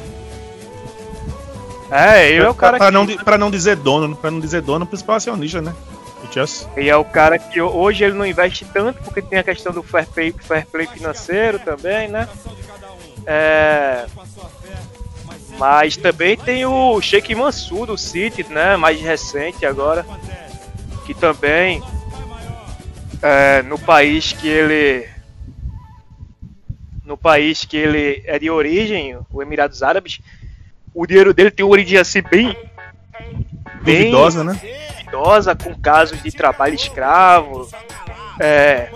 É, 1.94 2.32
ele 2.32 2.44
é 2.44 2.50
o 2.50 2.56
cara 2.56 2.78
pra, 2.78 2.88
que... 2.88 2.94
não, 2.94 3.06
pra 3.06 3.38
não 3.38 3.52
dizer 3.52 3.76
dono, 3.76 4.16
pra 4.16 4.32
não 4.32 4.40
dizer 4.40 4.62
dono, 4.62 4.84
o 4.84 4.88
principal 4.88 5.18
acionista, 5.18 5.62
né? 5.62 5.76
E 6.76 6.90
é 6.90 6.96
o 6.96 7.06
cara 7.06 7.38
que 7.38 7.62
hoje 7.62 8.04
ele 8.04 8.16
não 8.16 8.26
investe 8.26 8.66
tanto, 8.66 9.04
porque 9.04 9.22
tem 9.22 9.38
a 9.38 9.44
questão 9.44 9.72
do 9.72 9.84
fair 9.84 10.08
play, 10.08 10.34
fair 10.40 10.66
play 10.66 10.88
financeiro 10.88 11.60
também, 11.60 12.08
né? 12.08 12.28
É... 13.26 14.06
Mas 15.60 15.96
também 15.96 16.36
tem 16.36 16.66
o 16.66 17.00
Sheikh 17.00 17.36
Mansur 17.36 17.86
do 17.86 17.98
City, 17.98 18.44
né? 18.50 18.76
Mais 18.76 19.00
recente 19.00 19.66
agora. 19.66 20.04
Que 21.06 21.14
também 21.14 21.84
é, 23.22 23.62
no 23.62 23.78
país 23.78 24.34
que 24.34 24.48
ele 24.48 25.08
no 27.06 27.18
país 27.18 27.66
que 27.66 27.78
ele 27.78 28.24
é 28.26 28.40
de 28.40 28.50
origem, 28.50 29.18
o 29.32 29.42
Emirados 29.42 29.84
Árabes, 29.84 30.20
o 30.94 31.06
dinheiro 31.06 31.34
dele 31.34 31.52
tem 31.52 31.66
uma 31.66 31.72
origem 31.72 32.00
assim 32.00 32.22
bem 32.22 32.56
bem 33.82 34.12
duvidosa, 34.12 34.44
né? 34.44 34.60
Duvidosa, 35.00 35.56
com 35.56 35.76
casos 35.80 36.22
de 36.22 36.32
trabalho 36.32 36.76
escravo, 36.76 37.70
é, 38.40 38.90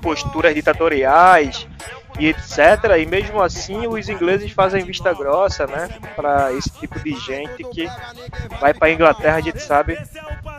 posturas 0.00 0.54
ditatoriais 0.54 1.66
e 2.18 2.28
etc. 2.28 2.58
E 2.98 3.06
mesmo 3.06 3.40
assim, 3.40 3.86
os 3.86 4.08
ingleses 4.08 4.50
fazem 4.52 4.84
vista 4.84 5.12
grossa, 5.12 5.66
né, 5.66 5.88
para 6.16 6.52
esse 6.52 6.70
tipo 6.70 6.98
de 7.00 7.14
gente 7.14 7.64
que 7.64 7.88
vai 8.60 8.74
para 8.74 8.90
Inglaterra, 8.90 9.36
a 9.36 9.40
gente 9.40 9.60
sabe, 9.62 9.98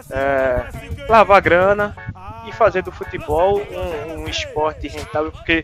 é, 0.10 0.66
lavar 1.08 1.42
grana, 1.42 1.96
e 2.50 2.52
fazer 2.52 2.82
do 2.82 2.92
futebol 2.92 3.62
um, 3.62 4.24
um 4.24 4.28
esporte 4.28 4.88
rentável, 4.88 5.32
porque 5.32 5.64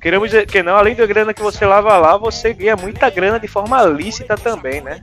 queremos 0.00 0.30
que 0.50 0.62
não, 0.62 0.76
além 0.76 0.94
da 0.94 1.06
grana 1.06 1.34
que 1.34 1.42
você 1.42 1.64
lava 1.64 1.96
lá, 1.98 2.16
você 2.16 2.52
ganha 2.52 2.76
muita 2.76 3.08
grana 3.10 3.38
de 3.38 3.48
forma 3.48 3.82
lícita 3.84 4.36
também, 4.36 4.80
né? 4.80 5.02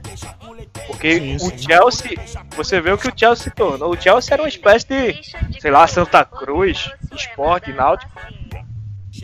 Porque 0.87 1.19
sim, 1.19 1.39
sim. 1.39 1.47
o 1.47 1.57
Chelsea, 1.57 2.17
você 2.55 2.81
vê 2.81 2.91
o 2.91 2.97
que 2.97 3.07
o 3.07 3.13
Chelsea 3.15 3.43
se 3.43 3.51
tornou. 3.51 3.91
O 3.91 3.99
Chelsea 3.99 4.33
era 4.33 4.43
uma 4.43 4.49
espécie 4.49 4.87
de, 4.87 5.59
sei 5.59 5.71
lá, 5.71 5.87
Santa 5.87 6.23
Cruz, 6.25 6.89
esporte 7.13 7.71
náutico. 7.71 8.11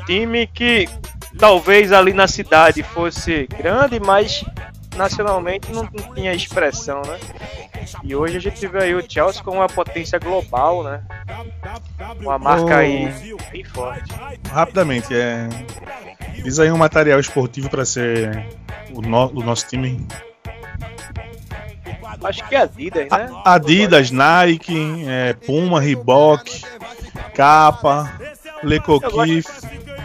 Time 0.05 0.47
que 0.47 0.87
talvez 1.37 1.91
ali 1.91 2.13
na 2.13 2.27
cidade 2.27 2.83
fosse 2.83 3.47
grande, 3.47 3.99
mas 3.99 4.43
nacionalmente 4.97 5.71
não, 5.71 5.83
não 5.83 6.13
tinha 6.13 6.33
expressão, 6.33 7.01
né? 7.03 7.19
E 8.03 8.15
hoje 8.15 8.37
a 8.37 8.39
gente 8.39 8.67
vê 8.67 8.83
aí 8.83 8.95
o 8.95 9.03
Chelsea 9.09 9.41
como 9.43 9.57
uma 9.57 9.69
potência 9.69 10.19
global, 10.19 10.83
né? 10.83 11.03
Uma 12.19 12.37
marca 12.37 12.65
oh, 12.65 12.79
aí 12.79 13.37
bem 13.51 13.63
forte. 13.63 14.13
Rapidamente, 14.51 15.13
é. 15.13 15.47
Diz 16.43 16.59
aí 16.59 16.71
um 16.71 16.77
material 16.77 17.19
esportivo 17.19 17.69
para 17.69 17.85
ser 17.85 18.45
o, 18.93 19.01
no, 19.01 19.27
o 19.27 19.43
nosso 19.43 19.67
time. 19.67 20.05
Acho 22.23 22.47
que 22.47 22.55
é 22.55 22.61
Adidas, 22.61 23.09
né? 23.09 23.41
Adidas, 23.45 24.11
Nike, 24.11 25.05
é, 25.07 25.33
Puma, 25.33 25.79
Reebok, 25.79 26.63
Capa, 27.35 28.11
Lecokif. 28.63 29.47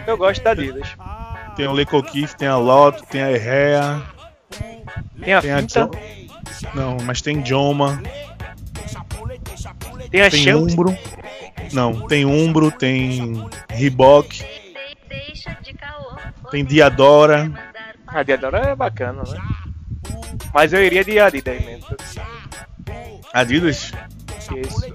Eu, 0.07 0.13
eu 0.13 0.17
gosto 0.17 0.43
da 0.43 0.51
Adidas. 0.51 0.89
Tem 1.57 1.67
o 1.67 1.73
Lecokif, 1.73 2.37
tem 2.37 2.49
a 2.49 2.57
Lotto, 2.57 3.05
tem 3.07 3.23
a 3.23 3.31
Herrea. 3.31 4.03
Tem 5.23 5.35
a 5.35 5.41
tem 5.41 5.57
Finta. 5.59 5.85
A 5.85 6.77
Não, 6.77 6.97
mas 7.05 7.21
tem 7.21 7.45
Joma. 7.45 8.03
Tem 10.11 10.23
a 10.23 10.31
tem 10.31 10.55
Umbro. 10.55 10.97
Não, 11.73 12.07
tem 12.07 12.25
Umbro, 12.25 12.71
tem 12.71 13.49
Reebok. 13.69 14.45
Tem 16.51 16.65
Diadora. 16.65 17.51
A 18.07 18.23
Diadora 18.23 18.59
é 18.59 18.77
bacana, 18.77 19.23
né? 19.23 19.41
Mas 20.53 20.73
eu 20.73 20.85
iria 20.85 21.05
de 21.05 21.19
Adidas 21.19 21.65
mesmo. 21.65 21.87
Adidas? 23.33 23.93
Isso. 24.57 24.93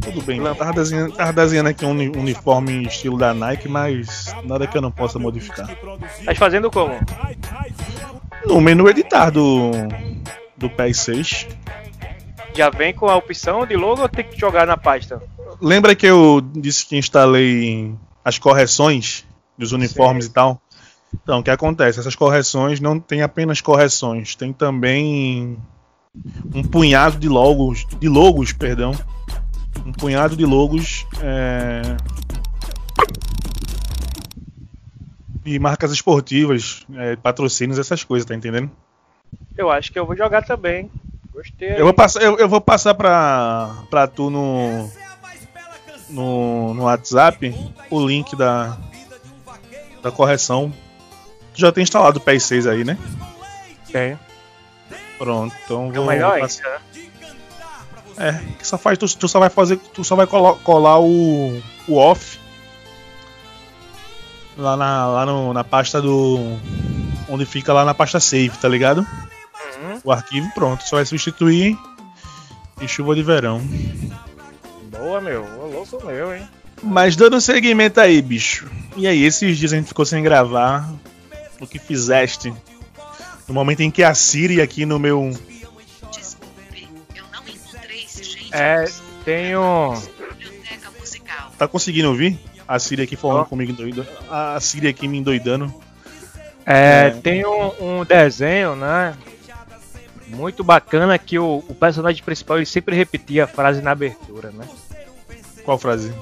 Tudo 0.00 0.22
bem, 0.22 0.38
eu 0.38 0.54
tava 0.54 0.72
desenhando, 0.72 1.14
tava 1.14 1.32
desenhando 1.32 1.68
aqui 1.68 1.84
um 1.84 1.90
uniforme 1.90 2.86
estilo 2.86 3.18
da 3.18 3.32
Nike, 3.34 3.68
mas 3.68 4.34
nada 4.44 4.66
que 4.66 4.76
eu 4.76 4.82
não 4.82 4.90
possa 4.90 5.18
modificar. 5.18 5.66
Tá 6.24 6.34
fazendo 6.34 6.70
como? 6.70 6.94
No 8.46 8.60
menu 8.60 8.88
editar 8.88 9.30
do, 9.30 9.70
do 10.56 10.68
PS6. 10.70 11.48
Já 12.54 12.70
vem 12.70 12.94
com 12.94 13.06
a 13.06 13.16
opção 13.16 13.66
de 13.66 13.76
logo 13.76 14.02
ou 14.02 14.08
tem 14.08 14.24
que 14.24 14.38
jogar 14.38 14.66
na 14.66 14.76
pasta? 14.76 15.20
Lembra 15.60 15.94
que 15.94 16.06
eu 16.06 16.40
disse 16.40 16.86
que 16.86 16.96
instalei 16.96 17.94
as 18.24 18.38
correções 18.38 19.24
dos 19.58 19.72
uniformes 19.72 20.26
Sim. 20.26 20.30
e 20.30 20.34
tal? 20.34 20.62
Então, 21.12 21.40
o 21.40 21.42
que 21.42 21.50
acontece? 21.50 22.00
Essas 22.00 22.16
correções 22.16 22.80
não 22.80 22.98
tem 22.98 23.22
apenas 23.22 23.60
correções, 23.60 24.34
tem 24.34 24.52
também 24.52 25.56
um 26.54 26.62
punhado 26.62 27.18
de 27.18 27.28
logos, 27.28 27.86
de 28.00 28.08
logos, 28.08 28.52
perdão, 28.52 28.92
um 29.84 29.92
punhado 29.92 30.36
de 30.36 30.44
logos 30.44 31.06
é, 31.20 31.82
de 35.44 35.58
marcas 35.58 35.92
esportivas, 35.92 36.86
é, 36.96 37.16
patrocínios, 37.16 37.78
essas 37.78 38.02
coisas, 38.02 38.26
tá 38.26 38.34
entendendo? 38.34 38.70
Eu 39.56 39.70
acho 39.70 39.92
que 39.92 39.98
eu 39.98 40.06
vou 40.06 40.16
jogar 40.16 40.42
também. 40.42 40.90
Gostei. 41.32 41.72
Eu 41.72 41.84
vou 41.84 41.92
passar, 41.92 42.22
eu, 42.22 42.38
eu 42.38 42.48
vou 42.48 42.60
passar 42.60 42.94
pra, 42.94 43.84
pra 43.90 44.06
tu 44.06 44.30
no, 44.30 44.90
no, 46.08 46.74
no 46.74 46.82
WhatsApp 46.84 47.54
o 47.90 48.06
link 48.06 48.34
da, 48.34 48.78
da 50.02 50.10
correção. 50.10 50.72
Tu 51.52 51.60
já 51.60 51.70
tem 51.70 51.82
instalado 51.82 52.18
o 52.18 52.22
PS6 52.22 52.70
aí, 52.70 52.84
né? 52.84 52.96
Tem. 53.92 54.18
Pronto, 55.18 55.54
então 55.64 55.92
vou. 55.92 56.10
É 56.10 56.14
melhor 56.14 56.40
passar. 56.40 56.66
ainda, 56.66 56.78
né? 56.78 57.04
É, 58.16 58.56
que 58.56 58.66
só 58.66 58.78
faz, 58.78 58.96
tu, 58.96 59.18
tu, 59.18 59.28
só 59.28 59.40
vai 59.40 59.50
fazer, 59.50 59.76
tu 59.76 60.04
só 60.04 60.14
vai 60.14 60.26
colar, 60.26 60.54
colar 60.60 61.00
o, 61.00 61.60
o 61.88 61.96
off 61.96 62.38
lá 64.56 64.76
na, 64.76 65.06
lá 65.06 65.26
no, 65.26 65.52
na 65.52 65.64
pasta 65.64 66.00
do. 66.00 66.38
Onde 67.28 67.46
fica 67.46 67.72
lá 67.72 67.84
na 67.84 67.94
pasta 67.94 68.20
save, 68.20 68.56
tá 68.58 68.68
ligado? 68.68 68.98
Uhum. 69.00 70.00
O 70.04 70.12
arquivo 70.12 70.48
pronto, 70.54 70.82
só 70.84 70.96
vai 70.96 71.06
substituir 71.06 71.76
em 72.80 72.88
chuva 72.88 73.14
de 73.14 73.22
verão. 73.22 73.60
Boa, 74.90 75.20
meu, 75.20 75.42
ô 75.60 75.66
louco 75.66 76.04
meu, 76.06 76.34
hein? 76.34 76.46
Mas 76.82 77.16
dando 77.16 77.40
seguimento 77.40 77.98
aí, 78.00 78.20
bicho. 78.20 78.70
E 78.96 79.06
aí, 79.06 79.24
esses 79.24 79.56
dias 79.56 79.72
a 79.72 79.76
gente 79.76 79.88
ficou 79.88 80.04
sem 80.04 80.22
gravar. 80.22 80.92
o 81.60 81.66
que 81.66 81.78
fizeste. 81.78 82.52
No 83.48 83.54
momento 83.54 83.80
em 83.80 83.90
que 83.90 84.02
a 84.02 84.14
Siri 84.14 84.60
aqui 84.60 84.84
no 84.84 84.98
meu. 84.98 85.30
Desculpe, 86.12 86.88
eu 87.14 87.24
não 87.32 87.42
encontrei 87.48 88.02
esse 88.04 88.22
gente 88.24 88.54
É, 88.54 88.84
tenho. 89.24 89.94
na 90.20 90.34
biblioteca 90.34 90.90
musical. 90.98 91.52
Tá 91.58 91.66
conseguindo 91.66 92.08
ouvir? 92.08 92.38
A 92.66 92.78
Siri 92.78 93.02
aqui 93.02 93.16
falando 93.16 93.40
Ó. 93.40 93.44
comigo 93.44 93.72
doido. 93.72 94.06
A 94.30 94.58
Siri 94.60 94.88
aqui 94.88 95.06
me 95.06 95.18
endoidando. 95.18 95.72
É, 96.66 97.06
É. 97.08 97.10
tem 97.10 97.44
um, 97.44 98.00
um 98.00 98.04
desenho, 98.04 98.74
né? 98.74 99.14
Muito 100.28 100.64
bacana 100.64 101.18
que 101.18 101.38
o, 101.38 101.62
o 101.68 101.74
personagem 101.74 102.22
principal 102.24 102.56
ele 102.56 102.66
sempre 102.66 102.96
repetia 102.96 103.44
a 103.44 103.46
frase 103.46 103.82
na 103.82 103.90
abertura, 103.90 104.50
né? 104.50 104.66
Qual 105.64 105.78
frase? 105.78 106.12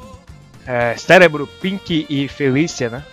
É, 0.67 0.97
cérebro, 0.97 1.47
Pink 1.61 2.07
e 2.11 2.29
Felícia, 2.29 2.89
né? 2.91 3.05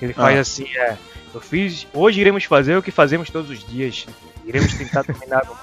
Ele 0.00 0.12
faz 0.12 0.36
Ah. 0.38 0.40
assim, 0.40 0.66
é. 0.76 0.96
Eu 1.34 1.40
fiz. 1.40 1.86
Hoje 1.92 2.20
iremos 2.20 2.44
fazer 2.44 2.76
o 2.76 2.82
que 2.82 2.90
fazemos 2.90 3.28
todos 3.28 3.50
os 3.50 3.64
dias. 3.66 4.06
Iremos 4.44 4.72
tentar 4.74 5.02
terminar 5.04 5.42
o 5.50 5.56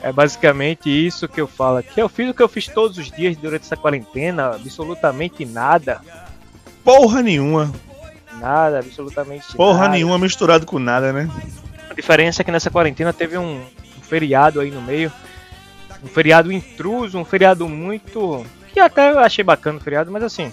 É 0.00 0.12
basicamente 0.12 0.88
isso 0.88 1.28
que 1.28 1.40
eu 1.40 1.46
falo 1.46 1.78
aqui. 1.78 2.00
Eu 2.00 2.08
fiz 2.08 2.30
o 2.30 2.34
que 2.34 2.42
eu 2.42 2.48
fiz 2.48 2.66
todos 2.68 2.98
os 2.98 3.10
dias 3.10 3.36
durante 3.36 3.62
essa 3.62 3.76
quarentena, 3.76 4.54
absolutamente 4.54 5.44
nada. 5.44 6.00
Porra 6.84 7.22
nenhuma. 7.22 7.72
Nada, 8.40 8.78
absolutamente 8.80 9.54
Porra 9.56 9.80
nada. 9.82 9.90
nenhuma 9.90 10.18
misturado 10.18 10.66
com 10.66 10.78
nada, 10.78 11.12
né? 11.12 11.30
A 11.88 11.94
diferença 11.94 12.42
é 12.42 12.44
que 12.44 12.50
nessa 12.50 12.70
quarentena 12.70 13.12
teve 13.12 13.36
um, 13.38 13.60
um 13.60 14.02
feriado 14.02 14.60
aí 14.60 14.70
no 14.70 14.82
meio. 14.82 15.12
Um 16.02 16.08
feriado 16.08 16.50
intruso, 16.50 17.18
um 17.18 17.24
feriado 17.24 17.68
muito. 17.68 18.44
Que 18.72 18.80
até 18.80 19.10
eu 19.12 19.18
achei 19.18 19.44
bacana 19.44 19.78
o 19.78 19.80
feriado, 19.80 20.10
mas 20.10 20.22
assim. 20.24 20.52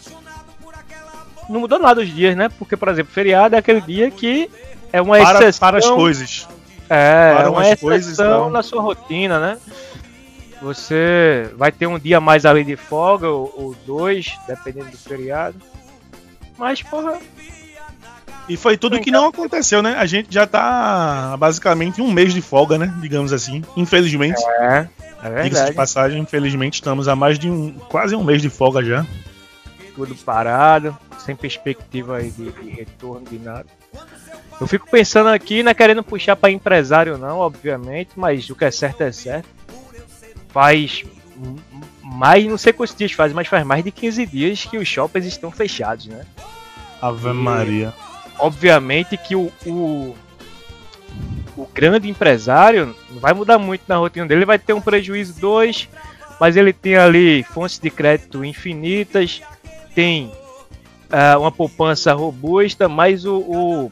Não 1.50 1.62
mudou 1.62 1.80
nada 1.80 2.02
os 2.02 2.08
dias, 2.14 2.36
né? 2.36 2.50
Porque, 2.50 2.78
por 2.78 2.90
exemplo, 2.90 3.12
feriado 3.12 3.56
é 3.56 3.58
aquele 3.58 3.82
dia 3.82 4.12
que 4.12 4.50
é 4.94 5.02
uma 5.02 5.18
Para, 5.18 5.40
exceção. 5.40 5.60
para 5.60 5.78
as 5.80 5.88
coisas. 5.90 6.48
É, 6.90 7.44
é 7.44 7.48
uma 7.48 7.76
coisas 7.78 8.14
e 8.14 8.18
tal. 8.18 8.50
na 8.50 8.64
sua 8.64 8.82
rotina, 8.82 9.40
né? 9.40 9.58
Você 10.62 11.50
vai 11.56 11.72
ter 11.72 11.88
um 11.88 11.98
dia 11.98 12.18
a 12.18 12.22
mais 12.22 12.46
ali 12.46 12.64
de 12.64 12.76
folga, 12.76 13.30
ou, 13.30 13.54
ou 13.56 13.76
dois, 13.86 14.38
dependendo 14.48 14.90
do 14.92 14.98
feriado. 14.98 15.56
Mas, 16.58 16.82
porra, 16.82 17.18
E 18.50 18.58
foi 18.58 18.76
tudo 18.78 19.00
que 19.00 19.12
não 19.12 19.28
aconteceu, 19.28 19.82
né? 19.82 19.96
A 19.98 20.06
gente 20.06 20.34
já 20.34 20.46
tá 20.46 21.38
basicamente 21.38 22.02
um 22.02 22.12
mês 22.12 22.34
de 22.34 22.42
folga, 22.42 22.78
né? 22.78 22.94
Digamos 23.00 23.32
assim. 23.32 23.64
Infelizmente. 23.78 24.42
é, 24.60 24.88
é 25.24 25.28
Diga-se 25.28 25.44
de 25.44 25.50
verdade. 25.50 25.74
passagem, 25.74 26.22
infelizmente 26.22 26.74
estamos 26.76 27.08
há 27.08 27.16
mais 27.16 27.40
de 27.40 27.50
um. 27.50 27.72
quase 27.88 28.16
um 28.16 28.24
mês 28.24 28.42
de 28.42 28.50
folga 28.50 28.84
já. 28.84 29.06
tudo 29.96 30.14
parado, 30.16 30.98
sem 31.20 31.36
perspectiva 31.36 32.18
aí 32.18 32.32
de, 32.32 32.52
de 32.52 32.70
retorno 32.72 33.26
de 33.30 33.40
nada. 33.40 33.68
Eu 34.60 34.68
fico 34.68 34.90
pensando 34.90 35.28
aqui, 35.30 35.64
não 35.64 35.72
é 35.72 35.74
querendo 35.74 36.04
puxar 36.04 36.36
para 36.36 36.52
empresário 36.52 37.18
não, 37.18 37.40
obviamente, 37.40 38.12
mas 38.16 38.50
o 38.50 38.56
que 38.56 38.66
é 38.66 38.72
certo 38.72 39.02
é 39.02 39.12
certo. 39.12 39.48
Faz 40.50 41.04
mais, 42.04 42.46
não 42.46 42.58
sei 42.58 42.74
quantos 42.74 42.96
dias 42.96 43.12
faz, 43.14 43.32
mas 43.32 43.48
faz 43.48 43.66
mais 43.66 43.84
de 43.84 43.92
15 43.92 44.26
dias 44.26 44.66
que 44.66 44.78
os 44.78 44.88
shoppings 44.88 45.26
estão 45.26 45.50
fechados, 45.52 46.08
né? 46.08 46.26
Ave 47.02 47.30
E- 47.30 47.34
Maria. 47.34 47.94
Obviamente 48.38 49.16
que 49.18 49.36
o, 49.36 49.52
o, 49.66 50.16
o 51.56 51.68
grande 51.74 52.10
empresário 52.10 52.96
não 53.10 53.20
vai 53.20 53.34
mudar 53.34 53.58
muito 53.58 53.84
na 53.88 53.98
rotina 53.98 54.26
dele, 54.26 54.40
ele 54.40 54.46
vai 54.46 54.60
ter 54.60 54.74
um 54.74 54.82
prejuízo 54.82 55.40
2, 55.40 55.88
mas 56.40 56.58
ele 56.58 56.74
tem 56.74 56.96
ali 56.96 57.44
fontes 57.44 57.80
de 57.80 57.90
crédito 57.90 58.44
infinitas, 58.44 59.42
tem 59.94 60.32
ah, 61.10 61.38
uma 61.38 61.52
poupança 61.52 62.14
robusta, 62.14 62.88
mas 62.90 63.26
o, 63.26 63.38
o 63.38 63.92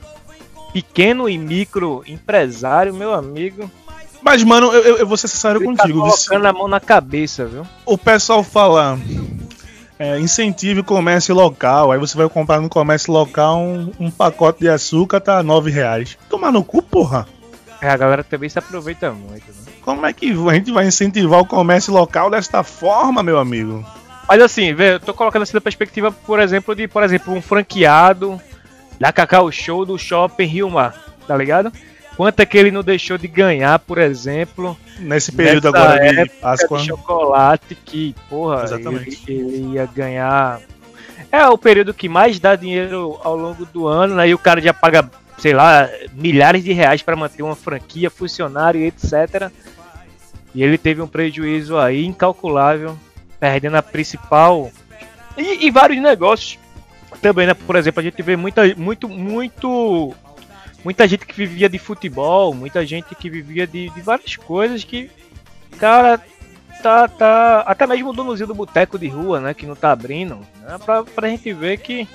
pequeno 0.81 1.27
e 1.27 1.38
micro 1.38 2.03
empresário, 2.07 2.93
meu 2.93 3.13
amigo, 3.13 3.69
Mas, 4.22 4.43
mano, 4.43 4.72
eu, 4.74 4.81
eu- 4.84 4.98
eu 4.98 5.07
vou 5.07 5.15
ser 5.17 5.27
sincero 5.27 5.60
ele 5.63 5.75
tá 5.75 5.84
contigo. 5.84 6.03
viu? 6.03 6.11
colocando 6.11 6.46
a 6.46 6.53
mão 6.53 6.68
na 6.68 6.79
cabeça, 6.79 7.46
viu? 7.46 7.66
O 7.85 7.98
pessoal 7.98 8.44
fala. 8.44 9.00
É, 10.00 10.20
incentive 10.20 10.81
o 10.81 10.83
comércio 10.83 11.33
local. 11.33 11.92
Aí 11.92 11.98
você 11.98 12.16
vai 12.16 12.29
comprar 12.29 12.59
no 12.61 12.70
comércio 12.70 13.11
local 13.11 13.57
um, 13.59 13.92
um 14.00 14.11
pacote 14.11 14.59
de 14.59 14.70
açúcar, 14.70 15.20
tá 15.20 15.42
9 15.42 15.72
reais. 15.72 16.18
Tomar 16.29 16.51
no 16.51 16.63
cu, 16.63 16.83
porra. 16.83 17.27
É, 17.81 17.90
a 17.90 17.98
galera 17.98 18.24
também 18.24 18.48
se 18.50 18.59
aproveita 18.59 19.11
muito, 19.11 19.48
né? 19.48 19.72
Como 19.81 20.05
é 20.05 20.13
que 20.13 20.29
a 20.31 20.53
gente 20.53 20.72
vai 20.72 20.85
incentivar 20.85 21.40
o 21.40 21.46
comércio 21.46 21.92
local 21.94 22.29
desta 22.29 22.61
forma, 22.63 23.24
meu 23.24 23.37
amigo? 23.40 23.83
Mas 24.27 24.42
assim, 24.42 24.75
eu 24.77 25.00
tô 25.00 25.13
colocando 25.13 25.44
assim 25.44 25.53
da 25.53 25.61
perspectiva, 25.61 26.11
por 26.11 26.40
exemplo, 26.40 26.75
de, 26.75 26.87
por 26.87 27.01
exemplo, 27.01 27.33
um 27.33 27.42
franqueado 27.42 28.40
da 29.00 29.12
Cacau 29.12 29.51
Show 29.51 29.86
do 29.86 29.98
Shopping 29.98 30.46
Rio 30.46 30.70
Mar, 30.70 30.96
tá 31.27 31.36
ligado? 31.36 31.72
Quanto 32.16 32.40
é 32.40 32.46
que 32.48 32.57
ele 32.57 32.72
não 32.72 32.81
deixou 32.81 33.16
de 33.16 33.27
ganhar, 33.27 33.77
por 33.77 34.00
exemplo, 34.00 34.75
Nesse 35.00 35.31
período 35.31 35.68
agora 35.68 36.24
de 36.24 36.29
Páscoa. 36.29 36.79
de 36.79 36.88
chocolate 36.88 37.75
que, 37.75 38.16
porra, 38.27 38.66
ele, 38.74 39.18
ele 39.27 39.74
ia 39.74 39.86
ganhar. 39.86 40.60
É 41.31 41.46
o 41.46 41.57
período 41.57 41.94
que 41.94 42.10
mais 42.10 42.40
dá 42.40 42.55
dinheiro 42.55 43.20
ao 43.24 43.36
longo 43.38 43.66
do 43.66 43.88
ano, 43.88 44.16
né? 44.16 44.29
E 44.29 44.33
o 44.33 44.40
cara 44.40 44.60
já 44.60 44.74
paga, 44.74 45.07
sei 45.38 45.53
lá, 45.53 45.88
milhares 46.14 46.64
de 46.64 46.74
reais 46.74 47.03
para 47.03 47.16
manter 47.16 47.44
uma 47.44 47.55
franquia, 47.55 48.10
funcionário 48.10 48.81
etc. 48.81 49.51
E 50.55 50.64
ele 50.64 50.79
teve 50.79 51.00
um 51.03 51.07
prejuízo 51.07 51.77
aí 51.77 52.03
incalculável, 52.03 52.98
perdendo 53.40 53.77
a 53.77 53.83
principal. 53.83 54.72
E, 55.38 55.68
e 55.68 55.70
vários 55.70 56.01
negócios 56.01 56.57
também, 57.22 57.48
né? 57.48 57.53
Por 57.53 57.75
exemplo, 57.75 58.00
a 58.00 58.03
gente 58.03 58.22
vê 58.22 58.35
muita, 58.35 58.63
muito, 58.75 59.07
muito. 59.07 60.13
Muita 60.83 61.07
gente 61.07 61.25
que 61.25 61.33
vivia 61.33 61.67
de 61.67 61.79
futebol, 61.79 62.53
muita 62.53 62.85
gente 62.85 63.13
que 63.15 63.29
vivia 63.29 63.65
de, 63.65 63.89
de 63.89 64.01
várias 64.01 64.35
coisas 64.35 64.83
que, 64.83 65.09
cara, 65.77 66.22
tá, 66.81 67.07
tá. 67.07 67.59
Até 67.61 67.85
mesmo 67.87 68.09
o 68.09 68.13
donozinho 68.13 68.48
do 68.48 68.55
boteco 68.55 68.98
de 68.98 69.07
rua, 69.07 69.39
né? 69.39 69.53
Que 69.53 69.65
não 69.65 69.75
tá 69.75 69.91
abrindo, 69.91 70.39
né? 70.61 70.77
Pra, 70.85 71.03
pra 71.03 71.29
gente 71.29 71.51
ver 71.51 71.77
que 71.77 72.07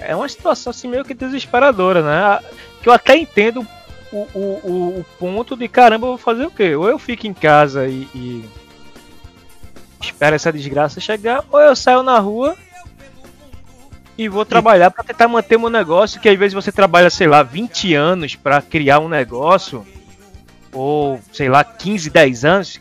é 0.00 0.14
uma 0.14 0.28
situação 0.28 0.70
assim 0.70 0.88
meio 0.88 1.04
que 1.04 1.14
desesperadora, 1.14 2.02
né? 2.02 2.40
Que 2.82 2.88
eu 2.88 2.92
até 2.92 3.16
entendo 3.16 3.66
o, 4.12 4.18
o, 4.34 4.60
o, 4.64 5.00
o 5.00 5.06
ponto 5.18 5.56
de 5.56 5.68
caramba, 5.68 6.06
eu 6.06 6.10
vou 6.10 6.18
fazer 6.18 6.46
o 6.46 6.50
quê? 6.50 6.74
Ou 6.74 6.88
eu 6.88 6.98
fico 6.98 7.26
em 7.26 7.34
casa 7.34 7.86
e, 7.86 8.08
e 8.14 8.44
espero 10.00 10.36
essa 10.36 10.52
desgraça 10.52 11.00
chegar, 11.00 11.44
ou 11.50 11.60
eu 11.60 11.74
saio 11.74 12.02
na 12.02 12.18
rua 12.18 12.56
e 14.16 14.28
vou 14.28 14.44
trabalhar 14.44 14.90
para 14.90 15.02
tentar 15.04 15.26
manter 15.28 15.58
meu 15.58 15.68
negócio, 15.70 16.20
que 16.20 16.28
às 16.28 16.38
vezes 16.38 16.54
você 16.54 16.70
trabalha, 16.70 17.10
sei 17.10 17.26
lá, 17.26 17.42
20 17.42 17.94
anos 17.94 18.36
para 18.36 18.62
criar 18.62 19.00
um 19.00 19.08
negócio, 19.08 19.84
ou 20.72 21.20
sei 21.32 21.48
lá, 21.48 21.64
15, 21.64 22.10
10 22.10 22.44
anos. 22.44 22.80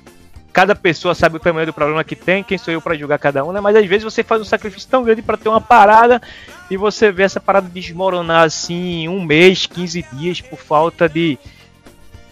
Cada 0.52 0.76
pessoa 0.76 1.16
sabe 1.16 1.38
o 1.38 1.40
tamanho 1.40 1.66
do 1.66 1.74
problema 1.74 2.04
que 2.04 2.16
tem, 2.16 2.44
quem 2.44 2.60
sou 2.60 2.72
eu 2.72 2.80
para 2.80 2.94
julgar 2.96 3.18
cada 3.18 3.44
um, 3.44 3.52
né? 3.52 3.60
Mas 3.60 3.76
às 3.76 3.86
vezes 3.88 4.04
você 4.04 4.24
faz 4.24 4.40
um 4.40 4.46
sacrifício 4.46 4.88
tão 4.88 5.04
grande 5.04 5.24
para 5.24 5.36
ter 5.36 5.50
uma 5.50 5.60
parada 5.60 6.22
e 6.70 6.78
você 6.78 7.12
vê 7.12 7.24
essa 7.24 7.40
parada 7.40 7.68
desmoronar 7.68 8.44
assim, 8.44 9.08
um 9.08 9.24
mês, 9.24 9.66
15 9.66 10.06
dias 10.14 10.42
por 10.42 10.60
falta 10.60 11.10
de, 11.10 11.40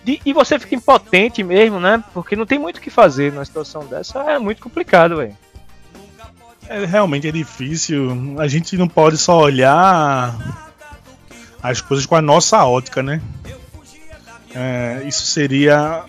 de- 0.03 0.21
E 0.23 0.33
você 0.33 0.59
fica 0.59 0.75
impotente 0.75 1.41
mesmo, 1.41 1.79
né? 1.79 2.03
Porque 2.13 2.35
não 2.35 2.45
tem 2.45 2.59
muito 2.59 2.77
o 2.77 2.81
que 2.81 2.91
fazer 2.91 3.31
numa 3.33 3.43
situação 3.45 3.83
dessa. 3.87 4.19
É 4.19 4.37
muito 4.37 4.61
complicado, 4.61 5.17
velho. 5.17 5.35
É, 6.71 6.85
realmente 6.85 7.27
é 7.27 7.31
difícil. 7.33 8.39
A 8.39 8.47
gente 8.47 8.77
não 8.77 8.87
pode 8.87 9.17
só 9.17 9.37
olhar 9.37 10.65
as 11.61 11.81
coisas 11.81 12.05
com 12.05 12.15
a 12.15 12.21
nossa 12.21 12.63
ótica, 12.63 13.03
né? 13.03 13.21
É, 14.55 15.03
isso 15.05 15.25
seria. 15.25 16.05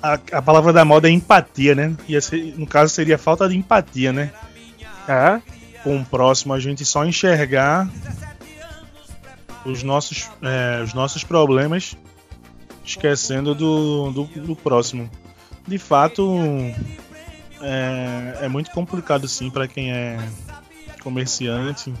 A, 0.00 0.12
a 0.12 0.40
palavra 0.40 0.72
da 0.72 0.84
moda 0.84 1.08
é 1.08 1.10
empatia, 1.10 1.74
né? 1.74 1.96
Ser- 2.22 2.54
no 2.56 2.68
caso, 2.68 2.94
seria 2.94 3.18
falta 3.18 3.48
de 3.48 3.56
empatia, 3.56 4.12
né? 4.12 4.30
É. 5.08 5.40
Com 5.82 5.96
o 5.96 6.04
próximo, 6.04 6.54
a 6.54 6.60
gente 6.60 6.84
só 6.84 7.04
enxergar 7.04 7.88
os 9.64 9.82
nossos, 9.82 10.30
é, 10.40 10.82
os 10.84 10.94
nossos 10.94 11.24
problemas, 11.24 11.96
esquecendo 12.84 13.56
do, 13.56 14.12
do, 14.12 14.24
do 14.24 14.54
próximo. 14.54 15.10
De 15.66 15.78
fato, 15.78 16.38
é, 17.60 18.38
é 18.42 18.48
muito 18.48 18.70
complicado 18.70 19.28
sim 19.28 19.50
para 19.50 19.68
quem 19.68 19.92
é 19.92 20.18
comerciante, 21.02 21.92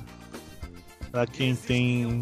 para 1.10 1.26
quem 1.26 1.54
tem 1.54 2.20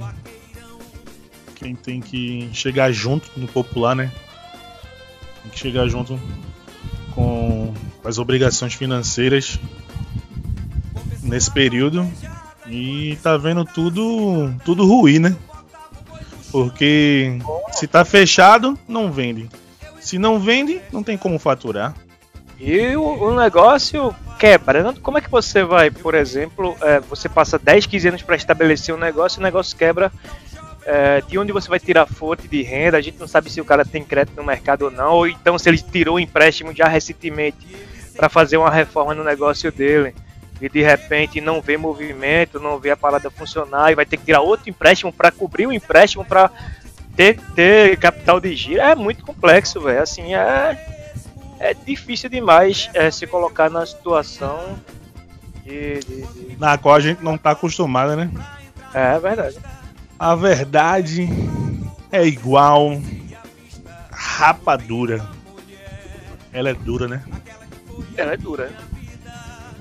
quem 1.55 1.75
tem 1.75 2.01
que 2.01 2.49
chegar 2.53 2.93
junto 2.93 3.29
no 3.37 3.49
popular, 3.49 3.95
né? 3.95 4.13
Tem 5.43 5.51
que 5.51 5.59
chegar 5.59 5.89
junto 5.89 6.19
com 7.15 7.75
as 8.05 8.19
obrigações 8.19 8.75
financeiras 8.75 9.59
nesse 11.23 11.51
período 11.51 12.09
e 12.67 13.17
tá 13.23 13.37
vendo 13.37 13.65
tudo 13.65 14.55
tudo 14.65 14.87
ruim, 14.87 15.19
né? 15.19 15.37
Porque 16.51 17.39
se 17.73 17.87
tá 17.87 18.05
fechado, 18.05 18.79
não 18.89 19.13
vende. 19.13 19.49
Se 20.01 20.19
não 20.19 20.39
vende, 20.39 20.81
não 20.93 21.03
tem 21.03 21.19
como 21.19 21.39
faturar. 21.39 21.95
E 22.59 22.97
o, 22.97 23.03
o 23.03 23.37
negócio 23.37 24.15
quebrando, 24.39 25.01
como 25.01 25.19
é 25.19 25.21
que 25.21 25.31
você 25.31 25.63
vai, 25.63 25.91
por 25.91 26.15
exemplo, 26.15 26.77
é, 26.81 27.01
você 27.01 27.29
passa 27.29 27.59
10, 27.59 27.87
15 27.87 28.09
anos 28.09 28.23
para 28.23 28.37
estabelecer 28.37 28.95
um 28.95 28.99
negócio 28.99 29.39
e 29.39 29.41
o 29.41 29.45
negócio 29.45 29.77
quebra 29.77 30.13
é, 30.85 31.21
de 31.21 31.39
onde 31.39 31.53
você 31.53 31.69
vai 31.69 31.79
tirar 31.79 32.07
fonte 32.07 32.49
de 32.49 32.63
renda, 32.63 32.97
a 32.97 33.01
gente 33.01 33.19
não 33.19 33.29
sabe 33.29 33.51
se 33.51 33.61
o 33.61 33.65
cara 33.65 33.85
tem 33.85 34.03
crédito 34.03 34.37
no 34.37 34.45
mercado 34.45 34.83
ou 34.83 34.91
não, 34.91 35.13
ou 35.13 35.29
então 35.29 35.59
se 35.59 35.69
ele 35.69 35.79
tirou 35.79 36.17
o 36.17 36.21
empréstimo 36.21 36.75
já 36.75 36.89
recentemente 36.89 37.59
para 38.17 38.29
fazer 38.29 38.57
uma 38.57 38.71
reforma 38.71 39.15
no 39.15 39.23
negócio 39.23 39.71
dele 39.71 40.15
e 40.61 40.69
de 40.69 40.83
repente 40.83 41.41
não 41.41 41.61
vê 41.61 41.77
movimento, 41.77 42.59
não 42.59 42.79
vê 42.79 42.91
a 42.91 42.97
parada 42.97 43.31
funcionar 43.31 43.93
e 43.93 43.95
vai 43.95 44.07
ter 44.07 44.17
que 44.17 44.25
tirar 44.25 44.41
outro 44.41 44.69
empréstimo 44.69 45.13
para 45.13 45.31
cobrir 45.31 45.67
o 45.67 45.73
empréstimo 45.73 46.25
para 46.25 46.51
ter, 47.15 47.39
ter 47.55 47.97
capital 47.99 48.41
de 48.41 48.57
giro. 48.57 48.81
É 48.81 48.95
muito 48.95 49.25
complexo, 49.25 49.81
velho. 49.81 50.03
Assim, 50.03 50.35
é, 50.35 50.98
é 51.61 51.75
difícil 51.75 52.29
demais 52.31 52.89
é, 52.95 53.11
se 53.11 53.27
colocar 53.27 53.71
na 53.71 53.85
situação 53.87 54.79
de, 55.65 56.01
de, 56.01 56.23
de... 56.27 56.57
Na 56.59 56.79
qual 56.79 56.95
a 56.95 57.01
gente 57.01 57.23
não 57.23 57.37
tá 57.37 57.51
acostumada, 57.51 58.17
né? 58.17 58.31
É, 58.95 59.15
é 59.15 59.19
verdade. 59.19 59.59
A 60.19 60.35
verdade 60.35 61.29
é 62.11 62.27
igual 62.27 63.01
rapadura. 64.11 65.29
Ela 66.53 66.71
é 66.71 66.75
dura, 66.75 67.07
né? 67.07 67.23
Ela 68.17 68.33
é 68.33 68.37
dura. 68.37 68.73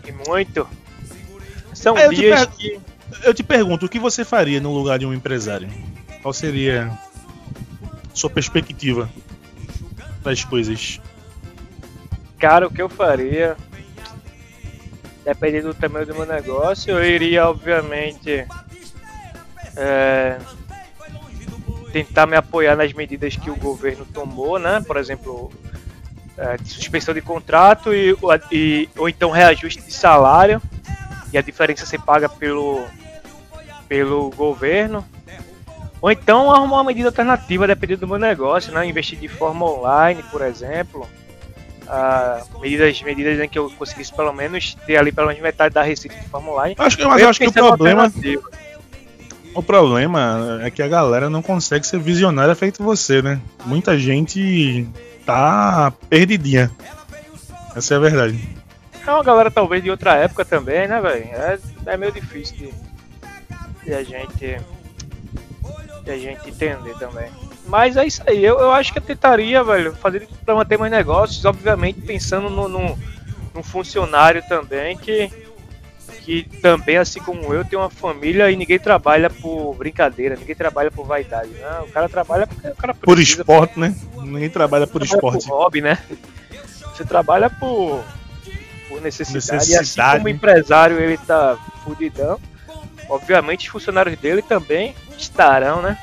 E 0.06 0.12
muito. 0.28 0.68
São 1.74 1.96
Aí 1.96 2.06
eu 2.06 2.14
dias 2.14 2.46
per- 2.46 2.56
que. 2.56 2.80
Eu 3.24 3.34
te 3.34 3.42
pergunto, 3.44 3.86
o 3.86 3.90
que 3.90 4.00
você 4.00 4.26
faria 4.26 4.60
no 4.60 4.74
lugar 4.74 5.00
de 5.00 5.06
um 5.06 5.14
empresário? 5.14 5.70
Qual 6.22 6.34
seria 6.34 6.92
sua 8.14 8.30
perspectiva 8.30 9.10
das 10.24 10.44
coisas? 10.44 11.00
Cara, 12.40 12.68
o 12.68 12.72
que 12.72 12.82
eu 12.82 12.88
faria, 12.88 13.58
dependendo 15.26 15.70
do 15.70 15.74
tamanho 15.74 16.06
do 16.06 16.14
meu 16.14 16.26
negócio, 16.26 16.92
eu 16.92 17.04
iria, 17.04 17.50
obviamente, 17.50 18.46
é, 19.76 20.38
tentar 21.92 22.28
me 22.28 22.36
apoiar 22.36 22.76
nas 22.76 22.94
medidas 22.94 23.36
que 23.36 23.50
o 23.50 23.56
governo 23.56 24.06
tomou, 24.06 24.60
né? 24.60 24.84
Por 24.86 24.98
exemplo, 24.98 25.52
é, 26.38 26.58
suspensão 26.64 27.12
de 27.12 27.22
contrato 27.22 27.92
e, 27.92 28.16
e- 28.52 28.90
ou 28.96 29.10
então 29.10 29.32
reajuste 29.32 29.82
de 29.82 29.92
salário 29.92 30.62
e 31.34 31.38
a 31.40 31.42
diferença 31.42 31.88
ser 31.88 32.00
paga 32.02 32.30
pelo, 32.30 32.86
pelo 33.90 34.30
governo. 34.30 35.04
Ou 36.00 36.12
então 36.12 36.52
arrumar 36.52 36.76
uma 36.76 36.84
medida 36.84 37.10
alternativa 37.10 37.66
dependendo 37.66 38.02
do 38.02 38.08
meu 38.08 38.20
negócio, 38.20 38.72
né? 38.72 38.86
Investir 38.86 39.18
de 39.18 39.28
forma 39.28 39.66
online, 39.66 40.22
por 40.32 40.44
exemplo 40.44 41.08
ah, 41.90 42.42
medidas, 42.60 43.02
medidas 43.02 43.40
em 43.40 43.48
que 43.48 43.58
eu 43.58 43.70
conseguisse 43.72 44.14
pelo 44.14 44.34
menos 44.34 44.76
ter 44.86 44.98
ali 44.98 45.12
pelo 45.12 45.28
menos 45.28 45.42
metade 45.42 45.74
da 45.74 45.82
receita 45.82 46.18
de 46.18 46.28
forma 46.30 46.52
online. 46.52 46.76
Acho 46.78 46.98
que, 46.98 47.06
mas 47.06 47.22
eu 47.22 47.30
acho 47.30 47.40
que 47.40 47.48
o 47.48 47.54
problema, 47.54 48.12
o 49.54 49.64
problema 49.64 50.60
é 50.64 50.70
que 50.70 50.82
a 50.82 50.88
galera 50.88 51.30
não 51.30 51.42
consegue 51.42 51.86
ser 51.86 52.00
visionária 52.00 52.56
feito 52.56 52.84
você, 52.84 53.22
né? 53.22 53.42
Muita 53.66 53.98
gente 53.98 54.88
tá 55.26 55.92
perdidinha. 56.10 56.72
Essa 57.76 57.94
é 57.94 57.98
a 57.98 58.00
verdade. 58.00 58.58
É 59.06 59.12
uma 59.12 59.24
galera 59.24 59.50
talvez 59.50 59.84
de 59.84 59.90
outra 59.90 60.16
época 60.16 60.44
também, 60.44 60.88
né, 60.88 61.00
velho? 61.00 61.26
É, 61.26 61.60
é 61.86 61.98
meio 61.98 62.12
difícil 62.12 62.56
de, 62.58 62.74
de 63.86 63.94
a 63.94 64.04
gente 64.04 64.58
de 66.04 66.12
a 66.12 66.18
gente 66.18 66.50
entender 66.50 66.98
também. 66.98 67.30
Mas 67.68 67.98
é 67.98 68.06
isso 68.06 68.24
aí, 68.26 68.44
eu, 68.44 68.60
eu 68.60 68.72
acho 68.72 68.94
que 68.94 69.00
eu 69.00 69.04
tentaria, 69.04 69.64
velho, 69.64 69.94
fazer 69.94 70.28
pra 70.46 70.56
manter 70.56 70.80
meus 70.80 70.90
negócios, 70.90 71.44
obviamente 71.44 72.00
pensando 72.02 72.50
no, 72.50 72.68
no, 72.68 72.98
num 73.54 73.62
funcionário 73.62 74.42
também 74.48 74.98
que, 74.98 75.30
que 76.24 76.44
também, 76.62 76.96
assim 76.96 77.20
como 77.20 77.54
eu, 77.54 77.66
tem 77.66 77.78
uma 77.78 77.90
família 77.90 78.50
e 78.50 78.56
ninguém 78.56 78.80
trabalha 78.80 79.30
por 79.30 79.76
brincadeira, 79.76 80.38
ninguém 80.38 80.56
trabalha 80.56 80.90
por 80.90 81.06
vaidade, 81.06 81.50
né? 81.50 81.82
O 81.82 81.92
cara 81.92 82.08
trabalha 82.08 82.48
porque 82.48 82.68
o 82.70 82.76
cara 82.76 82.94
Por 82.94 83.16
precisa, 83.16 83.42
esporte, 83.42 83.78
né? 83.78 83.94
Ninguém 84.16 84.50
trabalha 84.50 84.88
por 84.88 85.02
trabalha 85.02 85.16
esporte. 85.16 85.48
Por 85.48 85.58
hobby, 85.58 85.82
né? 85.82 85.98
Você 86.96 87.04
trabalha 87.04 87.50
por, 87.50 88.02
por 88.88 89.02
necessidade. 89.02 89.46
E 89.46 89.58
assim 89.58 89.72
Necessidade. 89.74 90.18
como 90.20 90.28
o 90.28 90.30
empresário 90.30 90.98
ele 91.00 91.18
tá 91.18 91.58
fudidão, 91.84 92.40
obviamente 93.10 93.66
os 93.66 93.72
funcionários 93.72 94.18
dele 94.18 94.42
também 94.42 94.96
estarão, 95.18 95.82
né? 95.82 95.98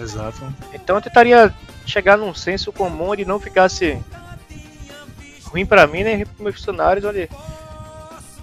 Exato. 0.00 0.52
Então 0.72 0.96
eu 0.96 1.02
tentaria 1.02 1.52
chegar 1.86 2.16
num 2.16 2.32
senso 2.34 2.72
comum 2.72 3.08
onde 3.10 3.24
não 3.24 3.40
ficasse 3.40 3.98
ruim 5.44 5.64
pra 5.66 5.86
mim 5.86 6.04
nem 6.04 6.16
ruim 6.16 6.24
pros 6.26 6.40
meus 6.40 6.54
funcionários, 6.56 7.04
onde 7.04 7.28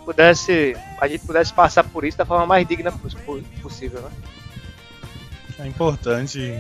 pudesse, 0.04 0.76
a 1.00 1.08
gente 1.08 1.26
pudesse 1.26 1.54
passar 1.54 1.84
por 1.84 2.04
isso 2.04 2.18
da 2.18 2.26
forma 2.26 2.46
mais 2.46 2.68
digna 2.68 2.92
poss- 2.92 3.16
possível, 3.62 4.02
né? 4.02 4.10
É 5.60 5.68
importante 5.68 6.54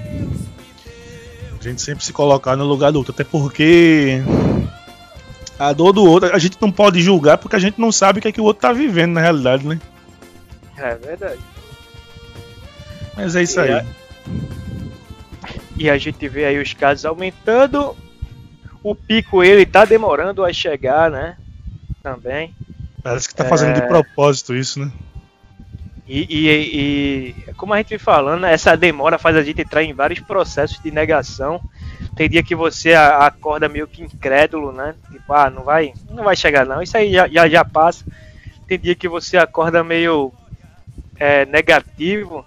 a 1.60 1.64
gente 1.64 1.82
sempre 1.82 2.06
se 2.06 2.14
colocar 2.14 2.56
no 2.56 2.64
lugar 2.64 2.92
do 2.92 3.00
outro, 3.00 3.12
até 3.14 3.24
porque 3.24 4.22
a 5.60 5.74
dor 5.74 5.92
do 5.94 6.04
outro, 6.06 6.34
a 6.34 6.40
gente 6.40 6.58
não 6.62 6.72
pode 6.72 7.02
julgar 7.02 7.38
porque 7.38 7.56
a 7.56 7.60
gente 7.60 7.80
não 7.82 7.92
sabe 7.92 8.20
o 8.20 8.22
que 8.22 8.28
é 8.28 8.32
que 8.32 8.40
o 8.42 8.44
outro 8.44 8.62
tá 8.62 8.72
vivendo 8.72 9.14
na 9.14 9.22
realidade, 9.22 9.66
né? 9.68 9.80
É 10.78 10.96
verdade. 10.96 11.40
Mas 13.16 13.36
é 13.36 13.44
isso 13.44 13.60
E 13.60 13.64
aí. 13.64 13.72
a- 13.74 13.86
E 15.78 15.90
a 15.90 15.98
gente 15.98 16.28
vê 16.28 16.46
aí 16.46 16.62
os 16.62 16.74
casos 16.74 17.06
aumentando. 17.06 17.96
O 18.84 18.96
pico 18.96 19.44
ele 19.44 19.66
tá 19.66 19.84
demorando 19.86 20.44
a 20.44 20.54
chegar, 20.54 21.10
né? 21.12 21.38
Também. 22.04 22.54
Parece 23.04 23.28
que 23.28 23.36
tá 23.36 23.46
fazendo 23.46 23.74
de 23.76 23.82
É. 23.82 23.88
propósito 23.88 24.56
isso, 24.56 24.80
né? 24.80 24.92
E, 26.08 26.22
e- 26.30 26.80
e, 27.50 27.54
como 27.54 27.74
a 27.74 27.78
gente 27.78 27.90
vem 27.90 27.98
falando, 27.98 28.42
né, 28.42 28.54
essa 28.54 28.78
demora 28.78 29.18
faz 29.18 29.36
a 29.36 29.42
gente 29.42 29.62
entrar 29.62 29.82
em 29.84 29.92
vários 29.94 30.20
processos 30.20 30.80
de 30.80 30.92
negação. 30.92 31.60
Tem 32.16 32.30
dia 32.30 32.44
que 32.44 32.56
você 32.56 32.94
acorda 32.94 33.68
meio 33.68 33.88
que 33.88 34.04
incrédulo, 34.04 34.72
né? 34.72 34.94
Tipo, 35.12 35.34
ah, 35.34 35.50
não 35.50 35.64
vai, 35.64 35.94
não 36.12 36.24
vai 36.24 36.36
chegar 36.36 36.64
não. 36.66 36.82
Isso 36.82 36.96
aí 36.96 37.12
já, 37.12 37.28
já, 37.28 37.50
já 37.50 37.66
passa. 37.66 38.06
Tem 38.68 38.78
dia 38.80 38.94
que 38.96 39.08
você 39.10 39.36
acorda 39.36 39.84
meio 39.84 40.32
é, 41.20 41.46
negativo 41.48 42.46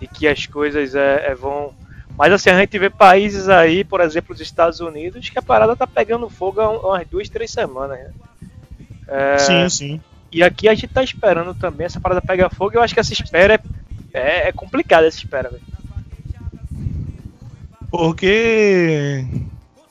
de 0.00 0.06
que 0.06 0.26
as 0.26 0.46
coisas 0.46 0.94
é, 0.94 1.26
é, 1.30 1.34
vão. 1.34 1.74
Mas 2.18 2.32
assim, 2.32 2.50
a 2.50 2.58
gente 2.58 2.78
vê 2.78 2.90
países 2.90 3.48
aí, 3.48 3.82
por 3.82 4.00
exemplo, 4.00 4.34
os 4.34 4.40
Estados 4.40 4.80
Unidos, 4.80 5.28
que 5.30 5.38
a 5.38 5.42
parada 5.42 5.74
tá 5.74 5.86
pegando 5.86 6.28
fogo 6.28 6.60
há 6.60 6.68
um- 6.70 6.78
umas 6.90 7.06
duas, 7.08 7.28
três 7.28 7.50
semanas. 7.50 7.98
Né? 7.98 8.10
É, 9.08 9.38
Sim, 9.38 9.68
sim. 9.68 10.00
e 10.30 10.42
aqui 10.42 10.68
a 10.68 10.74
gente 10.74 10.88
tá 10.88 11.02
esperando 11.02 11.54
também 11.54 11.86
essa 11.86 11.98
parada 12.00 12.20
pegar 12.20 12.50
fogo. 12.50 12.74
Eu 12.76 12.82
acho 12.82 12.92
que 12.94 13.00
essa 13.00 13.12
espera 13.12 13.54
é, 13.54 13.60
é, 14.12 14.48
é 14.48 14.52
complicada 14.52 15.06
essa 15.06 15.16
espera, 15.18 15.48
velho. 15.48 15.62
Porque 17.90 19.24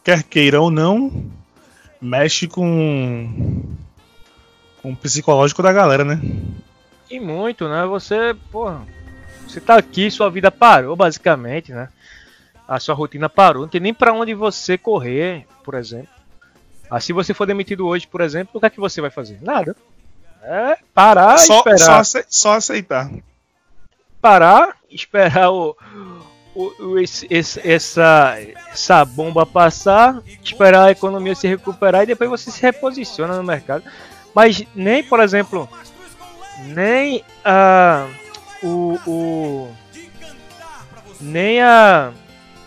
quer 0.03 0.23
queira 0.23 0.61
ou 0.61 0.71
não, 0.71 1.25
mexe 2.01 2.47
com 2.47 3.63
com 4.81 4.93
o 4.93 4.95
psicológico 4.95 5.61
da 5.61 5.73
galera, 5.73 6.05
né? 6.05 6.21
E 7.11 7.19
muito, 7.19 7.67
né? 7.67 7.85
Você, 7.87 8.33
porra, 8.49 8.83
você 9.49 9.59
tá 9.61 9.75
aqui, 9.77 10.09
sua 10.11 10.29
vida 10.29 10.49
parou, 10.51 10.95
basicamente, 10.95 11.71
né? 11.71 11.89
A 12.67 12.79
sua 12.79 12.93
rotina 12.95 13.27
parou, 13.27 13.63
não 13.63 13.69
tem 13.69 13.81
nem 13.81 13.93
pra 13.93 14.13
onde 14.13 14.33
você 14.33 14.77
correr, 14.77 15.45
por 15.63 15.73
exemplo. 15.73 16.07
Ah, 16.89 16.99
se 16.99 17.11
você 17.13 17.33
for 17.33 17.45
demitido 17.47 17.85
hoje, 17.87 18.07
por 18.07 18.21
exemplo, 18.21 18.51
o 18.55 18.59
que 18.59 18.65
é 18.65 18.69
que 18.69 18.79
você 18.79 19.01
vai 19.01 19.09
fazer? 19.09 19.39
Nada. 19.41 19.75
É 20.43 20.77
parar, 20.93 21.37
só, 21.39 21.57
esperar. 21.59 22.05
só, 22.05 22.19
só 22.29 22.53
aceitar. 22.55 23.09
parar, 24.21 24.75
esperar 24.89 25.51
o, 25.51 25.75
o, 26.55 26.97
esse- 26.99 27.27
esse- 27.29 27.59
essa, 27.67 28.37
essa 28.71 29.03
bomba 29.05 29.45
passar, 29.45 30.21
esperar 30.43 30.85
a 30.87 30.91
economia 30.91 31.35
se 31.35 31.47
recuperar 31.47 32.03
e 32.03 32.07
depois 32.07 32.29
você 32.29 32.49
se 32.51 32.61
reposiciona 32.61 33.35
no 33.35 33.43
mercado. 33.43 33.83
Mas 34.33 34.63
nem, 34.75 35.03
por 35.03 35.19
exemplo, 35.19 35.67
nem 36.67 37.23
a 37.43 38.07
o, 38.63 38.99
o 39.07 39.75
nem 41.19 41.61
a 41.61 42.11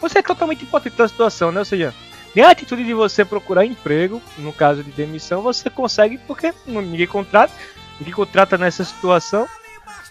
você 0.00 0.18
é 0.18 0.22
totalmente 0.22 0.64
impotente 0.64 0.96
da 0.96 1.06
situação, 1.06 1.52
né? 1.52 1.60
Ou 1.60 1.64
seja, 1.64 1.94
nem 2.34 2.44
a 2.44 2.50
atitude 2.50 2.84
de 2.84 2.92
você 2.92 3.24
procurar 3.24 3.64
emprego, 3.64 4.20
no 4.38 4.52
caso 4.52 4.82
de 4.82 4.90
demissão, 4.90 5.42
você 5.42 5.70
consegue 5.70 6.18
porque 6.18 6.52
ninguém 6.66 7.06
contrata, 7.06 7.52
ninguém 7.98 8.14
contrata 8.14 8.58
nessa 8.58 8.84
situação 8.84 9.46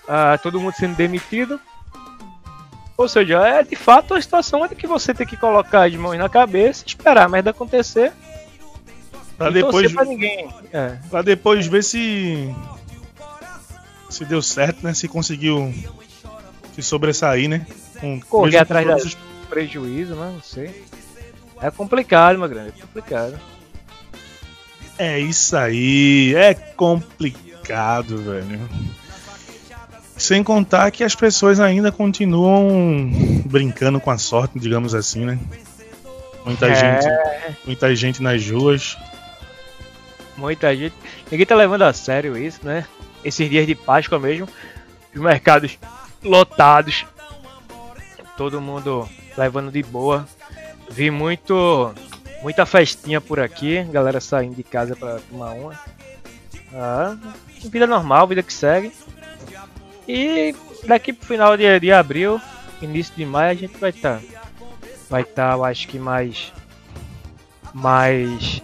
ah, 0.08 0.38
todo 0.42 0.60
mundo 0.60 0.74
sendo 0.74 0.96
demitido. 0.96 1.60
Ou 2.98 3.08
seja, 3.08 3.40
é 3.48 3.64
de 3.64 3.76
fato 3.76 4.14
uma 4.14 4.22
situação 4.22 4.62
onde 4.62 4.76
que 4.76 4.88
você 4.88 5.14
tem 5.14 5.26
que 5.26 5.36
colocar 5.36 5.88
as 5.88 5.96
mãos 5.96 6.18
na 6.18 6.30
cabeça, 6.30 6.86
esperar 6.86 7.26
a 7.26 7.30
merda 7.30 7.50
acontecer 7.50 8.14
Pra 9.42 9.50
depois, 9.50 9.92
pra 9.92 10.06
ninguém. 10.06 10.48
É, 10.72 10.98
pra 11.10 11.22
depois 11.24 11.66
ver 11.66 11.84
se. 11.84 12.54
Se 14.12 14.26
deu 14.26 14.42
certo, 14.42 14.84
né? 14.84 14.94
Se 14.94 15.08
conseguiu 15.08 15.74
se 16.76 16.82
sobressair, 16.84 17.50
né? 17.50 17.66
Com, 18.00 18.20
Correr 18.22 18.58
atrás 18.58 18.86
todos 18.86 19.04
da- 19.04 19.08
os- 19.10 19.18
prejuízo, 19.50 20.16
né? 20.16 20.32
Não 20.34 20.42
sei. 20.42 20.84
É 21.62 21.70
complicado, 21.72 22.38
meu 22.40 22.48
grande, 22.50 22.74
é 22.78 22.82
complicado. 22.82 23.40
É 24.98 25.20
isso 25.20 25.56
aí. 25.58 26.34
É 26.36 26.54
complicado, 26.54 28.18
velho. 28.18 28.70
Sem 30.18 30.44
contar 30.44 30.92
que 30.92 31.04
as 31.04 31.16
pessoas 31.16 31.60
ainda 31.60 31.92
continuam 31.92 33.10
brincando 33.46 34.00
com 34.00 34.12
a 34.12 34.18
sorte, 34.18 34.60
digamos 34.60 34.94
assim, 34.94 35.26
né? 35.26 35.40
Muita 36.46 36.68
É. 36.68 36.76
gente, 36.76 37.58
muita 37.66 37.96
gente 37.96 38.22
nas 38.22 38.48
ruas. 38.50 38.98
Muita 40.38 40.76
gente. 40.76 40.94
Ninguém 41.32 41.46
tá 41.46 41.56
levando 41.56 41.84
a 41.84 41.94
sério 41.94 42.38
isso, 42.38 42.60
né? 42.64 42.86
Esses 43.24 43.50
dias 43.50 43.68
de 43.68 43.76
Páscoa 43.76 44.20
mesmo, 44.20 44.48
os 45.14 45.22
mercados 45.22 45.78
lotados. 46.24 47.06
Todo 48.38 48.62
mundo 48.62 49.08
levando 49.38 49.72
de 49.72 49.84
boa. 49.84 50.28
Vi 50.90 51.12
muito. 51.12 51.94
Muita 52.42 52.66
festinha 52.66 53.22
por 53.22 53.40
aqui, 53.40 53.84
galera 53.84 54.20
saindo 54.20 54.56
de 54.56 54.64
casa 54.64 54.96
pra 54.96 55.20
tomar 55.20 55.52
uma. 55.52 55.80
Ah, 56.74 57.16
vida 57.66 57.86
normal, 57.86 58.28
vida 58.28 58.42
que 58.42 58.52
segue. 58.52 58.92
E 60.08 60.56
daqui 60.88 61.14
pro 61.14 61.28
final 61.28 61.56
de, 61.56 61.80
de 61.80 61.92
abril, 61.92 62.42
início 62.82 63.14
de 63.16 63.26
maio, 63.26 63.52
a 63.52 63.54
gente 63.54 63.78
vai 63.78 63.92
estar. 63.92 64.20
vai 65.08 65.22
estar, 65.22 65.54
eu 65.54 65.64
acho 65.64 65.88
que 65.88 66.00
mais. 66.00 66.52
mais 67.74 68.60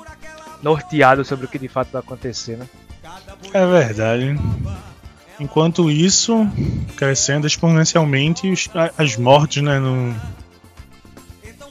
norteado 0.63 1.23
sobre 1.23 1.45
o 1.45 1.49
que 1.49 1.59
de 1.59 1.67
fato 1.67 1.91
vai 1.91 2.01
acontecer, 2.01 2.57
né? 2.57 2.67
É 3.53 3.65
verdade. 3.65 4.35
Enquanto 5.39 5.89
isso, 5.91 6.47
crescendo 6.95 7.45
exponencialmente 7.45 8.49
os- 8.49 8.69
as 8.97 9.15
mortes, 9.17 9.61
né? 9.63 9.77
No, 9.79 10.15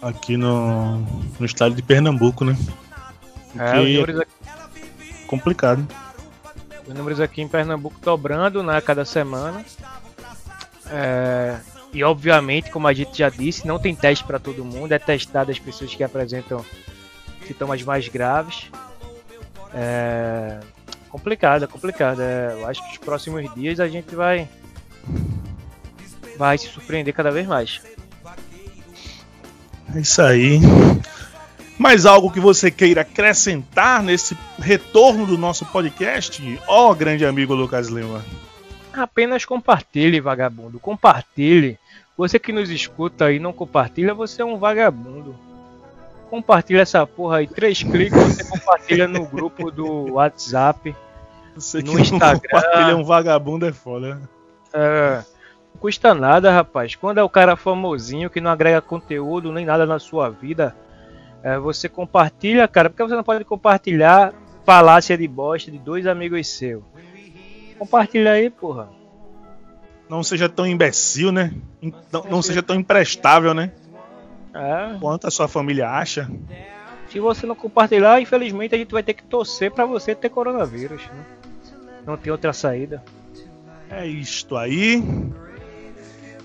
aqui 0.01 0.37
no, 0.37 0.99
no 1.39 1.45
estado 1.47 1.75
de 1.75 1.83
Pernambuco, 1.83 2.45
né? 2.45 2.57
É, 3.59 3.71
aqui, 3.71 4.27
complicado. 5.27 5.87
os 6.87 6.95
números 6.95 7.19
aqui 7.21 7.43
em 7.43 7.49
Pernambuco 7.49 7.97
dobrando 8.01 8.63
né, 8.63 8.81
cada 8.81 9.05
semana. 9.05 9.65
É, 10.89 11.59
e 11.93 12.05
obviamente, 12.05 12.71
como 12.71 12.87
a 12.87 12.93
gente 12.93 13.19
já 13.19 13.29
disse, 13.29 13.67
não 13.67 13.79
tem 13.79 13.95
teste 13.97 14.25
para 14.25 14.39
todo 14.39 14.65
mundo, 14.65 14.93
é 14.93 14.99
testado 14.99 15.51
as 15.51 15.59
pessoas 15.59 15.93
que 15.95 16.05
apresentam 16.05 16.65
sintomas 17.47 17.83
mais 17.83 18.07
graves. 18.07 18.71
É 19.75 20.61
complicado, 21.09 21.65
é 21.65 21.67
complicado. 21.67 22.21
É, 22.21 22.53
eu 22.53 22.67
acho 22.67 22.83
que 22.85 22.93
os 22.93 22.99
próximos 22.99 23.53
dias 23.55 23.81
a 23.81 23.89
gente 23.89 24.15
vai 24.15 24.49
vai 26.37 26.59
se 26.59 26.69
surpreender 26.69 27.15
cada 27.15 27.31
vez 27.31 27.47
mais. 27.47 27.81
É 29.95 30.01
isso 30.01 30.21
aí. 30.21 30.61
Mais 31.79 32.07
algo 32.07 32.31
que 32.31 32.41
você 32.41 32.71
queira 32.71 33.03
acrescentar 33.03 34.03
nesse 34.03 34.37
retorno 34.59 35.27
do 35.27 35.37
nosso 35.37 35.65
podcast? 35.67 36.43
Ó, 36.67 36.95
grande 36.95 37.25
amigo 37.25 37.55
Lucas 37.55 37.89
Lima. 37.89 38.25
Apenas 38.93 39.45
compartilhe, 39.45 40.21
vagabundo. 40.21 40.81
Compartilhe. 40.81 41.79
Você 42.17 42.39
que 42.39 42.53
nos 42.53 42.71
escuta 42.71 43.31
e 43.31 43.39
não 43.39 43.53
compartilha, 43.53 44.15
você 44.15 44.41
é 44.41 44.45
um 44.45 44.57
vagabundo. 44.57 45.37
Compartilha 46.31 46.83
essa 46.83 47.07
porra 47.07 47.39
aí. 47.39 47.47
Três 47.47 47.83
cliques, 47.83 48.19
você 48.19 48.45
compartilha 48.45 49.07
no 49.07 49.27
grupo 49.27 49.71
do 49.71 50.15
WhatsApp. 50.15 50.95
Você 51.55 51.83
No 51.83 51.99
Instagram. 51.99 52.41
compartilha 52.41 52.97
um 52.97 53.05
vagabundo 53.05 53.67
é 53.67 53.73
foda. 53.73 54.21
É, 54.73 55.23
não 55.73 55.81
custa 55.81 56.15
nada, 56.15 56.51
rapaz. 56.53 56.95
Quando 56.95 57.19
é 57.19 57.23
o 57.23 57.29
cara 57.29 57.57
famosinho 57.57 58.29
que 58.29 58.41
não 58.41 58.51
agrega 58.51 58.81
conteúdo 58.81 59.53
nem 59.53 59.65
nada 59.65 59.87
na 59.87 59.99
sua 59.99 60.29
vida, 60.29 60.75
é, 61.43 61.59
você 61.59 61.89
compartilha, 61.89 62.67
cara. 62.69 62.91
Porque 62.91 63.03
você 63.03 63.15
não 63.15 63.25
pode 63.25 63.45
compartilhar 63.45 64.35
falácia 64.65 65.17
de 65.17 65.29
bosta 65.29 65.71
de 65.71 65.79
dois 65.79 66.07
amigos 66.07 66.47
seus. 66.49 66.83
Compartilha 67.79 68.33
aí, 68.33 68.51
porra. 68.51 68.89
Não 70.09 70.23
seja 70.23 70.49
tão 70.49 70.67
imbecil, 70.67 71.33
né? 71.33 71.53
Não, 72.13 72.25
não 72.31 72.43
seja 72.43 72.63
tão 72.63 72.77
imprestável, 72.77 73.53
né? 73.55 73.73
É, 74.57 74.99
Quanto 74.99 75.27
a 75.27 75.31
sua 75.31 75.47
família 75.47 75.91
acha. 75.91 76.31
Se 77.11 77.21
você 77.21 77.47
não 77.47 77.55
compartilhar, 77.55 78.21
infelizmente 78.21 78.75
a 78.75 78.79
gente 78.79 78.91
vai 78.91 79.03
ter 79.03 79.15
que 79.15 79.23
torcer 79.23 79.71
pra 79.71 79.85
você 79.85 80.15
ter 80.15 80.29
coronavírus. 80.29 81.03
Né? 81.03 81.25
Não 82.07 82.17
tem 82.17 82.33
outra 82.33 82.53
saída. 82.53 83.03
É 83.91 84.07
isto 84.07 84.57
aí. 84.57 85.03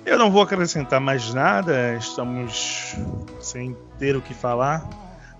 Eu 0.05 0.17
não 0.17 0.29
vou 0.29 0.41
acrescentar 0.41 0.99
mais 0.99 1.33
nada. 1.33 1.95
Estamos 1.95 2.95
sem 3.39 3.75
ter 3.97 4.15
o 4.15 4.21
que 4.21 4.33
falar. 4.33 4.87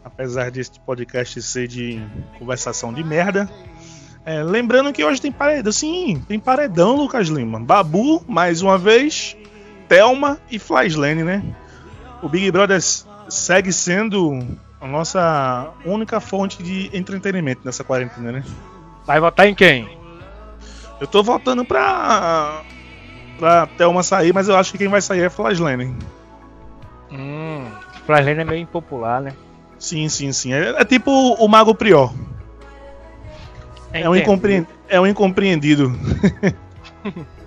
Apesar 0.03 0.49
deste 0.49 0.79
podcast 0.79 1.41
ser 1.41 1.67
de 1.67 2.01
conversação 2.39 2.93
de 2.93 3.03
merda. 3.03 3.49
É, 4.25 4.43
lembrando 4.43 4.93
que 4.93 5.03
hoje 5.03 5.19
tem 5.21 5.31
paredão. 5.31 5.71
Sim, 5.71 6.23
tem 6.27 6.39
paredão, 6.39 6.95
Lucas 6.95 7.27
Lima. 7.27 7.59
Babu, 7.59 8.23
mais 8.27 8.61
uma 8.61 8.77
vez. 8.77 9.35
Thelma 9.87 10.39
e 10.49 10.57
Flyslane, 10.57 11.23
né? 11.23 11.43
O 12.21 12.29
Big 12.29 12.51
Brother 12.51 12.79
segue 13.29 13.73
sendo 13.73 14.39
a 14.79 14.87
nossa 14.87 15.69
única 15.85 16.19
fonte 16.19 16.61
de 16.61 16.89
entretenimento 16.93 17.61
nessa 17.63 17.83
quarentena, 17.83 18.31
né? 18.31 18.43
Vai 19.05 19.19
votar 19.19 19.47
em 19.47 19.55
quem? 19.55 19.97
Eu 20.99 21.07
tô 21.07 21.23
voltando 21.23 21.65
pra. 21.65 22.61
pra 23.39 23.67
Thelma 23.77 24.03
sair, 24.03 24.33
mas 24.33 24.47
eu 24.47 24.55
acho 24.55 24.71
que 24.71 24.77
quem 24.77 24.87
vai 24.87 25.01
sair 25.01 25.21
é 25.21 25.29
Flaslane. 25.29 25.95
Hum, 27.11 27.65
Flaslane 28.05 28.41
é 28.41 28.45
meio 28.45 28.61
impopular, 28.61 29.21
né? 29.21 29.33
Sim, 29.79 30.07
sim, 30.09 30.31
sim. 30.31 30.53
É, 30.53 30.69
é 30.81 30.85
tipo 30.85 31.11
o 31.11 31.47
Mago 31.47 31.73
Prior. 31.73 32.13
É 33.91 34.07
um, 34.07 34.15
incompre... 34.15 34.65
é 34.87 35.01
um 35.01 35.07
incompreendido. 35.07 35.91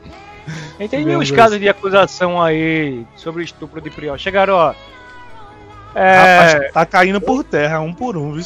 Entendi 0.79 1.05
Vemos 1.05 1.31
os 1.31 1.37
casos 1.37 1.59
de 1.59 1.69
acusação 1.69 2.41
aí 2.43 3.07
sobre 3.17 3.45
estupro 3.45 3.81
de 3.81 3.91
Priol. 3.91 4.19
Chegaram, 4.19 4.55
ó. 4.55 4.75
É. 5.95 6.17
Rapaz, 6.17 6.73
tá 6.73 6.87
caindo 6.87 7.21
por 7.21 7.45
terra, 7.45 7.81
um 7.81 7.93
por 7.93 8.17
um, 8.17 8.33
viu? 8.33 8.45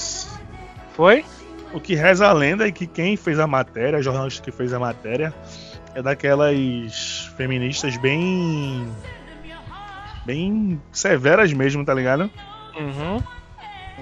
Foi? 0.92 1.24
O 1.72 1.80
que 1.80 1.94
reza 1.94 2.26
a 2.26 2.32
lenda 2.32 2.66
é 2.66 2.72
que 2.72 2.86
quem 2.86 3.16
fez 3.16 3.38
a 3.38 3.46
matéria, 3.46 3.98
a 3.98 4.02
jornalista 4.02 4.42
que 4.42 4.50
fez 4.50 4.72
a 4.72 4.78
matéria, 4.78 5.34
é 5.94 6.02
daquelas 6.02 7.30
feministas 7.36 7.96
bem. 7.96 8.86
bem 10.24 10.80
severas 10.92 11.52
mesmo, 11.52 11.84
tá 11.84 11.94
ligado? 11.94 12.30
Uhum. 12.78 13.22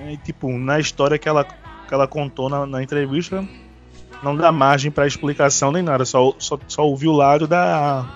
E, 0.08 0.16
tipo, 0.18 0.50
na 0.58 0.78
história 0.78 1.18
que 1.18 1.28
ela, 1.28 1.44
que 1.44 1.94
ela 1.94 2.06
contou 2.06 2.48
na, 2.48 2.66
na 2.66 2.82
entrevista, 2.82 3.44
não 4.22 4.36
dá 4.36 4.50
margem 4.50 4.90
pra 4.90 5.06
explicação 5.06 5.70
nem 5.72 5.82
nada, 5.82 6.04
só, 6.04 6.34
só, 6.38 6.58
só 6.66 6.86
ouviu 6.86 7.12
o 7.12 7.16
lado 7.16 7.46
da, 7.46 8.06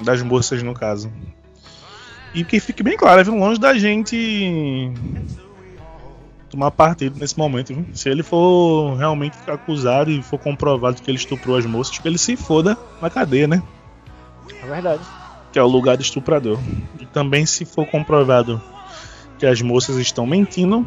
das 0.00 0.22
moças, 0.22 0.62
no 0.62 0.74
caso. 0.74 1.10
E 2.34 2.44
que 2.44 2.60
fique 2.60 2.82
bem 2.82 2.96
claro, 2.96 3.24
viu? 3.24 3.34
longe 3.34 3.58
da 3.58 3.78
gente 3.78 4.92
tomar 6.50 6.70
partido 6.70 7.18
nesse 7.18 7.38
momento. 7.38 7.74
Viu? 7.74 7.86
Se 7.94 8.08
ele 8.08 8.22
for 8.22 8.94
realmente 8.96 9.36
acusado 9.46 10.10
e 10.10 10.22
for 10.22 10.38
comprovado 10.38 11.00
que 11.00 11.10
ele 11.10 11.18
estuprou 11.18 11.56
as 11.56 11.64
moças, 11.64 11.98
que 11.98 12.06
ele 12.06 12.18
se 12.18 12.36
foda 12.36 12.76
na 13.00 13.08
cadeia, 13.08 13.46
né? 13.46 13.62
É 14.62 14.66
verdade. 14.66 15.02
que 15.52 15.58
é 15.58 15.62
o 15.62 15.66
lugar 15.66 15.96
do 15.96 16.02
estuprador. 16.02 16.58
E 17.00 17.06
também 17.06 17.46
se 17.46 17.64
for 17.64 17.86
comprovado 17.86 18.60
que 19.38 19.46
as 19.46 19.62
moças 19.62 19.96
estão 19.96 20.26
mentindo, 20.26 20.86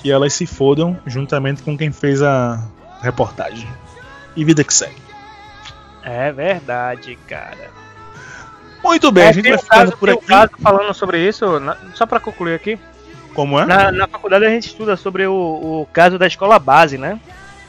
que 0.00 0.10
elas 0.10 0.32
se 0.32 0.46
fodam 0.46 0.98
juntamente 1.06 1.62
com 1.62 1.78
quem 1.78 1.90
fez 1.92 2.22
a 2.22 2.68
reportagem. 3.04 3.68
E 4.36 4.44
vida 4.44 4.64
que 4.64 4.74
segue. 4.74 4.96
É 6.02 6.32
verdade, 6.32 7.16
cara. 7.28 7.70
Muito 8.82 9.10
bem, 9.12 9.24
É, 9.24 9.28
a 9.28 9.32
gente 9.32 9.48
vai 9.48 9.54
um 9.58 9.62
ficando 9.62 9.78
caso, 9.86 9.96
por 9.96 10.08
um 10.10 10.12
aqui. 10.14 10.26
caso 10.26 10.50
falando 10.62 10.92
sobre 10.92 11.26
isso, 11.26 11.58
na- 11.60 11.76
só 11.94 12.04
pra 12.04 12.20
concluir 12.20 12.54
aqui. 12.54 12.78
Como 13.34 13.58
é? 13.58 13.64
Na, 13.64 13.90
na 13.90 14.06
faculdade 14.06 14.44
a 14.44 14.50
gente 14.50 14.66
estuda 14.68 14.96
sobre 14.96 15.26
o, 15.26 15.32
o 15.32 15.88
caso 15.92 16.18
da 16.18 16.26
escola 16.26 16.58
base, 16.58 16.98
né? 16.98 17.18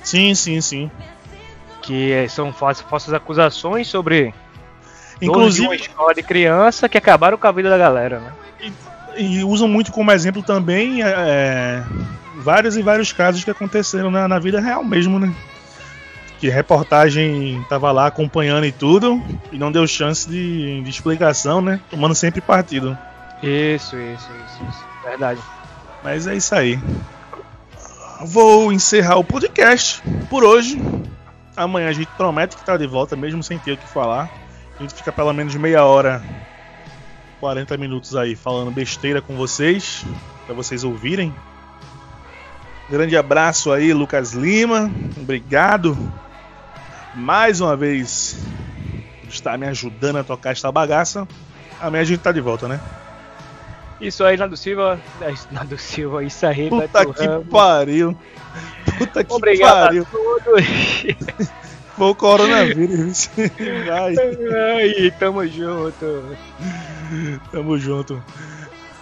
Sim, 0.03 0.35
sim, 0.35 0.59
sim. 0.61 0.91
Que 1.81 2.27
são 2.29 2.51
falsas, 2.51 2.85
falsas 2.87 3.13
acusações 3.13 3.87
sobre 3.87 4.33
de 5.21 5.29
uma 5.29 5.37
Inclusive, 5.37 5.75
escola 5.75 6.13
de 6.13 6.21
criança 6.21 6.89
que 6.89 6.97
acabaram 6.97 7.37
com 7.37 7.47
a 7.47 7.51
vida 7.51 7.69
da 7.69 7.77
galera, 7.77 8.19
né? 8.19 8.31
e 9.17 9.41
usam 9.45 9.65
muito 9.67 9.93
como 9.93 10.11
exemplo 10.11 10.43
também 10.43 11.01
é, 11.01 11.81
vários 12.45 12.77
e 12.77 12.83
vários 12.83 13.11
casos 13.11 13.43
que 13.43 13.49
aconteceram 13.49 14.11
na, 14.11 14.27
na 14.27 14.37
vida 14.37 14.61
real 14.61 14.83
mesmo, 14.83 15.17
né? 15.17 15.33
Que 16.39 16.47
reportagem 16.47 17.65
tava 17.67 17.91
lá 17.91 18.05
acompanhando 18.05 18.67
e 18.67 18.71
tudo, 18.71 19.19
e 19.51 19.57
não 19.57 19.71
deu 19.71 19.87
chance 19.87 20.29
de, 20.29 20.83
de 20.83 20.89
explicação, 20.89 21.59
né? 21.59 21.81
Tomando 21.89 22.13
sempre 22.13 22.41
partido. 22.41 22.95
Isso, 23.41 23.97
isso, 23.97 24.29
isso, 24.45 24.63
isso. 24.69 24.85
Verdade. 25.03 25.41
Mas 26.03 26.27
é 26.27 26.35
isso 26.35 26.53
aí. 26.53 26.79
Vou 28.21 28.71
encerrar 28.71 29.17
o 29.17 29.23
podcast 29.23 30.03
por 30.29 30.43
hoje. 30.43 30.79
Amanhã 31.57 31.89
a 31.89 31.93
gente 31.93 32.09
promete 32.15 32.55
que 32.55 32.63
tá 32.63 32.77
de 32.77 32.85
volta, 32.85 33.15
mesmo 33.15 33.41
sem 33.41 33.57
ter 33.57 33.71
o 33.71 33.77
que 33.77 33.87
falar. 33.87 34.29
A 34.77 34.83
gente 34.83 34.93
fica 34.93 35.11
pelo 35.11 35.33
menos 35.33 35.55
meia 35.55 35.83
hora, 35.83 36.21
40 37.39 37.75
minutos 37.77 38.15
aí 38.15 38.35
falando 38.35 38.69
besteira 38.69 39.19
com 39.19 39.35
vocês, 39.35 40.05
para 40.45 40.53
vocês 40.53 40.83
ouvirem. 40.83 41.33
Grande 42.89 43.17
abraço 43.17 43.71
aí, 43.71 43.93
Lucas 43.93 44.33
Lima. 44.33 44.91
Obrigado 45.17 45.97
mais 47.15 47.61
uma 47.61 47.75
vez 47.75 48.37
por 49.21 49.29
está 49.29 49.57
me 49.57 49.65
ajudando 49.67 50.17
a 50.17 50.23
tocar 50.23 50.51
esta 50.51 50.71
bagaça. 50.71 51.27
Amanhã 51.81 52.01
a 52.01 52.05
gente 52.05 52.19
tá 52.19 52.31
de 52.31 52.41
volta, 52.41 52.67
né? 52.67 52.79
Isso 53.99 54.23
aí, 54.23 54.37
Nado 54.37 54.55
Silva. 54.55 54.99
é, 55.21 55.33
Nado 55.51 55.77
Silva, 55.77 56.23
isso 56.23 56.45
aí, 56.45 56.69
Puta 56.69 56.87
Beto 56.99 57.13
que 57.13 57.25
Ramos. 57.25 57.47
pariu. 57.47 58.17
Puta 58.97 59.23
que 59.23 59.33
Obrigado 59.33 59.85
pariu. 59.85 60.03
a 60.03 60.05
todos. 60.05 61.49
Foi 61.97 62.07
o 62.09 62.15
coronavírus. 62.15 63.29
Vai, 63.87 64.15
Aí, 64.81 65.11
tamo 65.17 65.47
junto. 65.47 66.37
tamo 67.51 67.77
junto. 67.79 68.21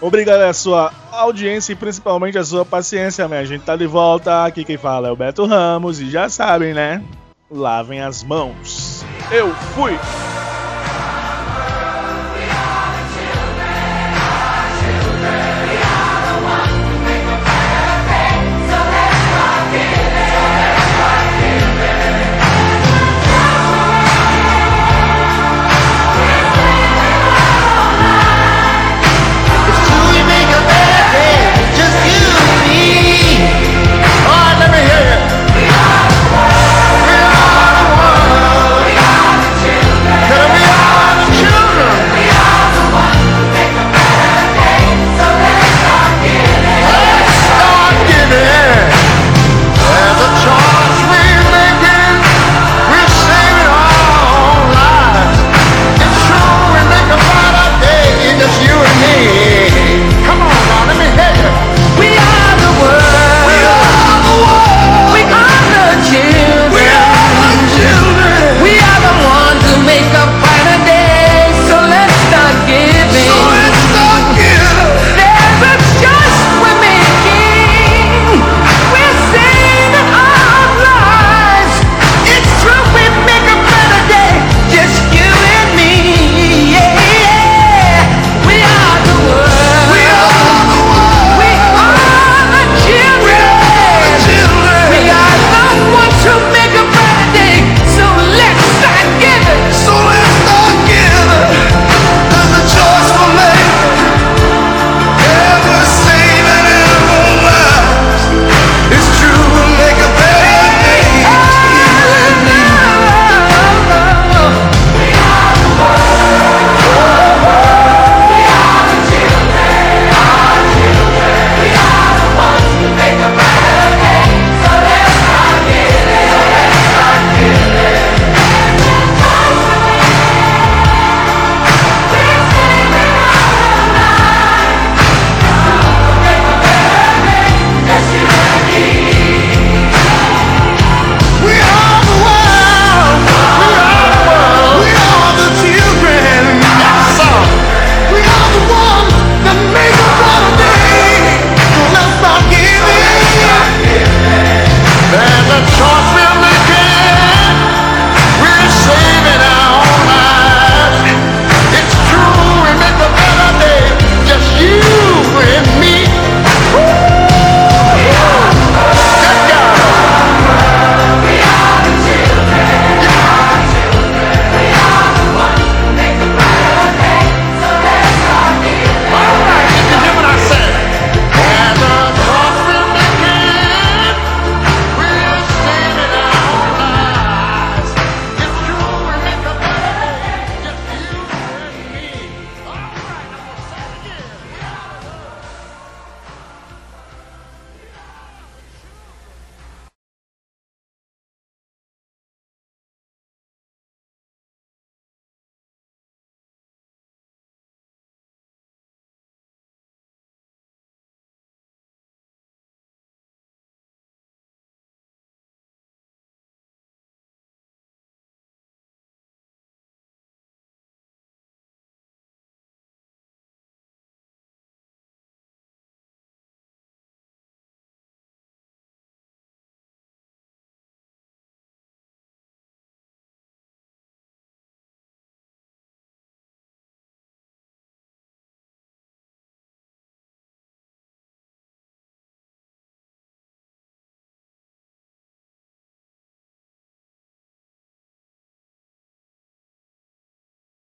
Obrigado 0.04 0.42
a 0.42 0.52
sua 0.52 0.92
audiência 1.14 1.72
e 1.72 1.78
principalmente 1.78 2.38
a 2.38 2.44
sua 2.44 2.66
paciência, 2.66 3.26
minha 3.26 3.46
gente. 3.46 3.64
Tá 3.64 3.78
de 3.78 3.88
volta. 3.88 4.44
Aqui 4.44 4.66
quem 4.66 4.76
fala 4.76 5.08
é 5.08 5.12
o 5.12 5.16
Beto 5.16 5.46
Ramos 5.46 6.02
e 6.02 6.10
já 6.10 6.28
sabem, 6.28 6.74
né? 6.74 7.02
Lavem 7.50 8.02
as 8.02 8.22
mãos. 8.22 9.06
Eu 9.32 9.56
fui! 9.74 9.98